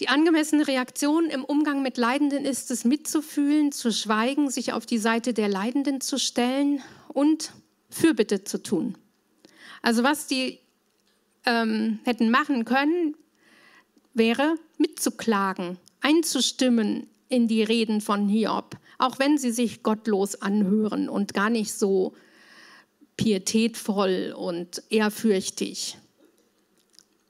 Die 0.00 0.08
angemessene 0.08 0.66
Reaktion 0.66 1.26
im 1.26 1.44
Umgang 1.44 1.82
mit 1.82 1.96
Leidenden 1.96 2.44
ist 2.44 2.70
es, 2.70 2.84
mitzufühlen, 2.84 3.72
zu 3.72 3.92
schweigen, 3.92 4.50
sich 4.50 4.72
auf 4.72 4.86
die 4.86 4.98
Seite 4.98 5.34
der 5.34 5.48
Leidenden 5.48 6.00
zu 6.00 6.18
stellen 6.18 6.80
und 7.08 7.52
Fürbitte 7.90 8.42
zu 8.42 8.62
tun. 8.62 8.96
Also 9.82 10.02
was 10.02 10.26
die 10.26 10.61
ähm, 11.46 12.00
hätten 12.04 12.30
machen 12.30 12.64
können, 12.64 13.16
wäre 14.14 14.56
mitzuklagen, 14.78 15.78
einzustimmen 16.00 17.06
in 17.28 17.48
die 17.48 17.62
Reden 17.62 18.00
von 18.00 18.28
Hiob, 18.28 18.76
auch 18.98 19.18
wenn 19.18 19.38
sie 19.38 19.52
sich 19.52 19.82
gottlos 19.82 20.40
anhören 20.40 21.08
und 21.08 21.34
gar 21.34 21.50
nicht 21.50 21.72
so 21.72 22.14
pietätvoll 23.16 24.34
und 24.36 24.82
ehrfürchtig. 24.90 25.96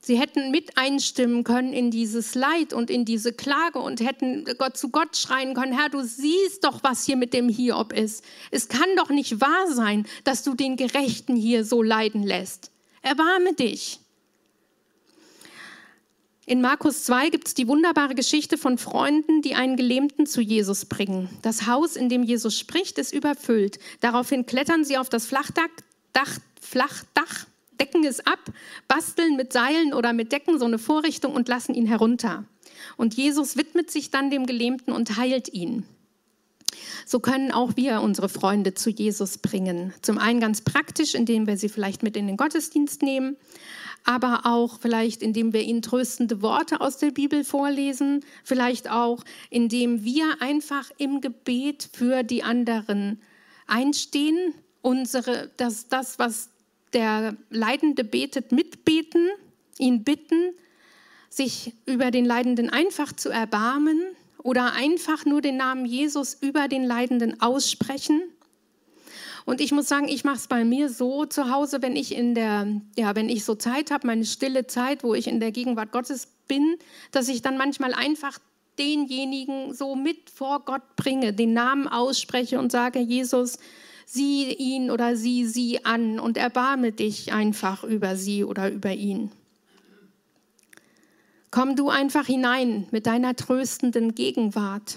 Sie 0.05 0.18
hätten 0.18 0.51
mit 0.51 0.77
einstimmen 0.77 1.44
können 1.44 1.72
in 1.72 1.92
dieses 1.92 2.35
Leid 2.35 2.72
und 2.72 2.90
in 2.90 3.05
diese 3.05 3.33
Klage 3.33 3.79
und 3.79 4.01
hätten 4.01 4.44
Gott 4.59 4.77
zu 4.77 4.88
Gott 4.88 5.16
schreien 5.16 5.55
können, 5.55 5.79
Herr, 5.79 5.90
du 5.90 6.03
siehst 6.03 6.64
doch, 6.64 6.83
was 6.83 7.05
hier 7.05 7.16
mit 7.16 7.33
dem 7.33 7.48
Hiob 7.48 7.92
ist. 7.92 8.25
Es 8.51 8.66
kann 8.66 8.88
doch 8.96 9.11
nicht 9.11 9.40
wahr 9.40 9.72
sein, 9.72 10.05
dass 10.25 10.42
du 10.42 10.55
den 10.55 10.77
Gerechten 10.77 11.37
hier 11.37 11.64
so 11.64 11.85
leiden 11.85 12.25
lässt. 12.25 12.72
Erbarme 13.03 13.55
dich. 13.55 14.02
In 16.44 16.61
Markus 16.61 17.05
2 17.05 17.31
gibt 17.31 17.46
es 17.46 17.55
die 17.55 17.68
wunderbare 17.68 18.16
Geschichte 18.16 18.59
von 18.59 18.76
Freunden, 18.76 19.42
die 19.42 19.55
einen 19.55 19.76
Gelähmten 19.76 20.26
zu 20.26 20.40
Jesus 20.40 20.87
bringen. 20.87 21.28
Das 21.42 21.68
Haus, 21.68 21.94
in 21.94 22.09
dem 22.09 22.24
Jesus 22.24 22.59
spricht, 22.59 22.98
ist 22.98 23.14
überfüllt. 23.14 23.78
Daraufhin 24.00 24.44
klettern 24.44 24.85
sie 24.85 24.98
auf 24.98 25.09
das 25.09 25.26
Flachdach, 25.26 25.68
Dach, 26.12 26.38
Flachdach, 26.61 27.46
decken 27.81 28.05
es 28.05 28.26
ab, 28.26 28.40
basteln 28.88 29.37
mit 29.37 29.52
Seilen 29.52 29.94
oder 29.94 30.12
mit 30.12 30.33
Decken 30.33 30.59
so 30.59 30.64
eine 30.64 30.78
Vorrichtung 30.78 31.33
und 31.33 31.48
lassen 31.48 31.74
ihn 31.74 31.87
herunter. 31.87 32.44
Und 32.96 33.14
Jesus 33.14 33.57
widmet 33.57 33.92
sich 33.92 34.11
dann 34.11 34.31
dem 34.31 34.44
Gelähmten 34.44 34.92
und 34.92 35.16
heilt 35.16 35.55
ihn. 35.55 35.85
So 37.07 37.20
können 37.20 37.52
auch 37.52 37.76
wir 37.76 38.00
unsere 38.00 38.28
Freunde 38.28 38.74
zu 38.74 38.90
Jesus 38.90 39.38
bringen. 39.38 39.92
Zum 40.02 40.18
einen 40.18 40.40
ganz 40.40 40.61
praktisch, 40.61 41.14
indem 41.14 41.46
wir 41.46 41.57
sie 41.57 41.68
vielleicht 41.68 42.02
mit 42.02 42.16
in 42.16 42.26
den 42.26 42.37
Gottesdienst 42.37 43.02
nehmen, 43.02 43.37
aber 44.05 44.42
auch 44.44 44.81
vielleicht, 44.81 45.22
indem 45.22 45.52
wir 45.52 45.62
ihnen 45.62 45.83
tröstende 45.83 46.42
Worte 46.42 46.81
aus 46.81 46.98
der 46.98 47.11
Bibel 47.11 47.44
vorlesen, 47.44 48.24
vielleicht 48.44 48.90
auch, 48.90 49.22
indem 49.50 50.05
wir 50.05 50.40
einfach 50.40 50.90
im 50.98 51.20
Gebet 51.20 51.88
für 51.92 52.22
die 52.22 52.42
anderen 52.42 53.20
einstehen, 53.66 54.55
unsere, 54.81 55.50
das, 55.57 55.88
das, 55.88 56.18
was 56.18 56.50
der 56.92 57.37
Leidende 57.50 58.05
betet, 58.05 58.52
mitbeten, 58.52 59.28
ihn 59.78 60.05
bitten, 60.05 60.52
sich 61.31 61.74
über 61.87 62.11
den 62.11 62.26
Leidenden 62.26 62.68
einfach 62.68 63.12
zu 63.12 63.31
erbarmen 63.31 64.00
oder 64.42 64.72
einfach 64.72 65.24
nur 65.24 65.40
den 65.40 65.57
Namen 65.57 65.85
Jesus 65.85 66.35
über 66.35 66.68
den 66.68 66.85
Leidenden 66.85 67.40
aussprechen 67.40 68.22
und 69.44 69.61
ich 69.61 69.72
muss 69.72 69.88
sagen, 69.88 70.09
ich 70.09 70.24
mache 70.24 70.37
es 70.37 70.46
bei 70.46 70.64
mir 70.64 70.88
so 70.88 71.24
zu 71.24 71.50
Hause, 71.50 71.83
wenn 71.83 71.96
ich 71.96 72.14
in 72.14 72.35
der, 72.35 72.81
ja, 72.96 73.14
wenn 73.16 73.28
ich 73.28 73.44
so 73.44 73.55
Zeit 73.55 73.90
habe, 73.90 74.07
meine 74.07 74.24
stille 74.24 74.66
Zeit, 74.66 75.02
wo 75.02 75.14
ich 75.14 75.26
in 75.26 75.40
der 75.40 75.52
Gegenwart 75.52 75.92
Gottes 75.92 76.28
bin, 76.46 76.76
dass 77.11 77.28
ich 77.28 77.42
dann 77.42 77.59
manchmal 77.59 77.92
einfach 77.94 78.38
denjenigen 78.78 79.74
so 79.74 79.97
mit 79.97 80.30
vor 80.30 80.64
Gott 80.64 80.97
bringe, 80.97 81.32
den 81.32 81.53
Namen 81.53 81.88
ausspreche 81.88 82.59
und 82.59 82.72
sage, 82.72 83.01
Jesus, 83.01 83.59
sieh 84.07 84.53
ihn 84.53 84.90
oder 84.90 85.16
sieh 85.16 85.45
sie 85.45 85.84
an 85.84 86.18
und 86.18 86.36
erbarme 86.36 86.93
dich 86.93 87.32
einfach 87.32 87.84
über 87.84 88.16
sie 88.16 88.45
oder 88.45 88.70
über 88.70 88.93
ihn. 88.93 89.30
Komm 91.53 91.76
du 91.76 91.90
einfach 91.90 92.24
hinein 92.24 92.86
mit 92.92 93.05
deiner 93.05 93.36
tröstenden 93.36 94.14
Gegenwart. 94.14 94.96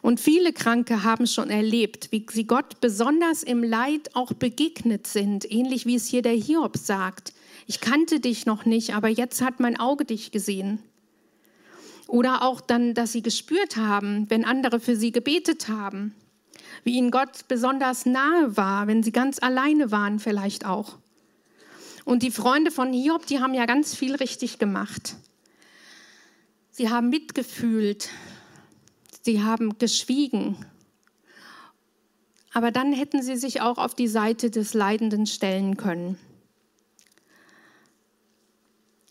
Und 0.00 0.20
viele 0.20 0.52
Kranke 0.52 1.02
haben 1.02 1.26
schon 1.26 1.50
erlebt, 1.50 2.12
wie 2.12 2.24
sie 2.30 2.46
Gott 2.46 2.80
besonders 2.80 3.42
im 3.42 3.64
Leid 3.64 4.14
auch 4.14 4.32
begegnet 4.32 5.08
sind, 5.08 5.50
ähnlich 5.50 5.86
wie 5.86 5.96
es 5.96 6.06
hier 6.06 6.22
der 6.22 6.34
Hiob 6.34 6.76
sagt. 6.76 7.32
Ich 7.66 7.80
kannte 7.80 8.20
dich 8.20 8.46
noch 8.46 8.64
nicht, 8.64 8.94
aber 8.94 9.08
jetzt 9.08 9.42
hat 9.42 9.58
mein 9.58 9.80
Auge 9.80 10.04
dich 10.04 10.30
gesehen. 10.30 10.78
Oder 12.06 12.42
auch 12.42 12.60
dann, 12.60 12.94
dass 12.94 13.10
sie 13.10 13.22
gespürt 13.22 13.76
haben, 13.76 14.30
wenn 14.30 14.44
andere 14.44 14.78
für 14.78 14.94
sie 14.94 15.10
gebetet 15.10 15.68
haben. 15.68 16.14
wie 16.84 16.96
ihnen 16.96 17.10
Gott 17.10 17.48
besonders 17.48 18.06
nahe 18.06 18.56
war, 18.56 18.86
wenn 18.86 19.02
sie 19.02 19.10
ganz 19.10 19.42
alleine 19.42 19.90
waren 19.90 20.20
vielleicht 20.20 20.64
auch. 20.64 20.96
Und 22.08 22.22
die 22.22 22.30
Freunde 22.30 22.70
von 22.70 22.90
Hiob, 22.90 23.26
die 23.26 23.38
haben 23.38 23.52
ja 23.52 23.66
ganz 23.66 23.94
viel 23.94 24.14
richtig 24.14 24.58
gemacht. 24.58 25.16
Sie 26.70 26.88
haben 26.88 27.10
mitgefühlt, 27.10 28.08
sie 29.20 29.42
haben 29.42 29.76
geschwiegen. 29.76 30.56
Aber 32.54 32.70
dann 32.70 32.94
hätten 32.94 33.22
sie 33.22 33.36
sich 33.36 33.60
auch 33.60 33.76
auf 33.76 33.94
die 33.94 34.08
Seite 34.08 34.50
des 34.50 34.72
Leidenden 34.72 35.26
stellen 35.26 35.76
können. 35.76 36.18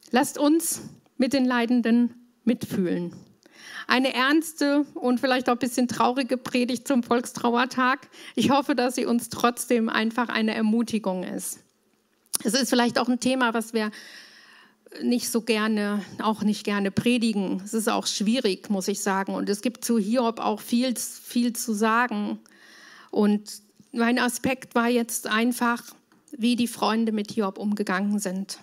Lasst 0.09 0.39
uns 0.39 0.81
mit 1.17 1.33
den 1.33 1.45
Leidenden 1.45 2.15
mitfühlen. 2.45 3.15
Eine 3.85 4.15
ernste 4.15 4.87
und 4.95 5.19
vielleicht 5.19 5.49
auch 5.49 5.53
ein 5.53 5.59
bisschen 5.59 5.87
traurige 5.87 6.35
Predigt 6.35 6.87
zum 6.87 7.03
Volkstrauertag. 7.03 8.09
Ich 8.33 8.49
hoffe, 8.49 8.73
dass 8.73 8.95
sie 8.95 9.05
uns 9.05 9.29
trotzdem 9.29 9.87
einfach 9.87 10.29
eine 10.29 10.55
Ermutigung 10.55 11.21
ist. 11.21 11.59
Es 12.43 12.53
ist 12.53 12.69
vielleicht 12.69 12.99
auch 12.99 13.09
ein 13.09 13.19
Thema, 13.19 13.53
was 13.53 13.73
wir 13.73 13.91
nicht 15.01 15.29
so 15.29 15.41
gerne, 15.41 16.01
auch 16.21 16.43
nicht 16.43 16.63
gerne 16.63 16.91
predigen. 16.91 17.61
Es 17.63 17.73
ist 17.73 17.89
auch 17.89 18.07
schwierig, 18.07 18.69
muss 18.69 18.87
ich 18.87 19.01
sagen. 19.01 19.33
Und 19.33 19.49
es 19.49 19.61
gibt 19.61 19.83
zu 19.83 19.97
Hiob 19.99 20.39
auch 20.39 20.61
viel, 20.61 20.95
viel 20.95 21.53
zu 21.53 21.73
sagen. 21.73 22.39
Und 23.11 23.61
mein 23.91 24.19
Aspekt 24.19 24.75
war 24.75 24.87
jetzt 24.87 25.27
einfach, 25.27 25.83
wie 26.31 26.55
die 26.55 26.67
Freunde 26.67 27.11
mit 27.11 27.31
Hiob 27.31 27.57
umgegangen 27.57 28.19
sind. 28.19 28.59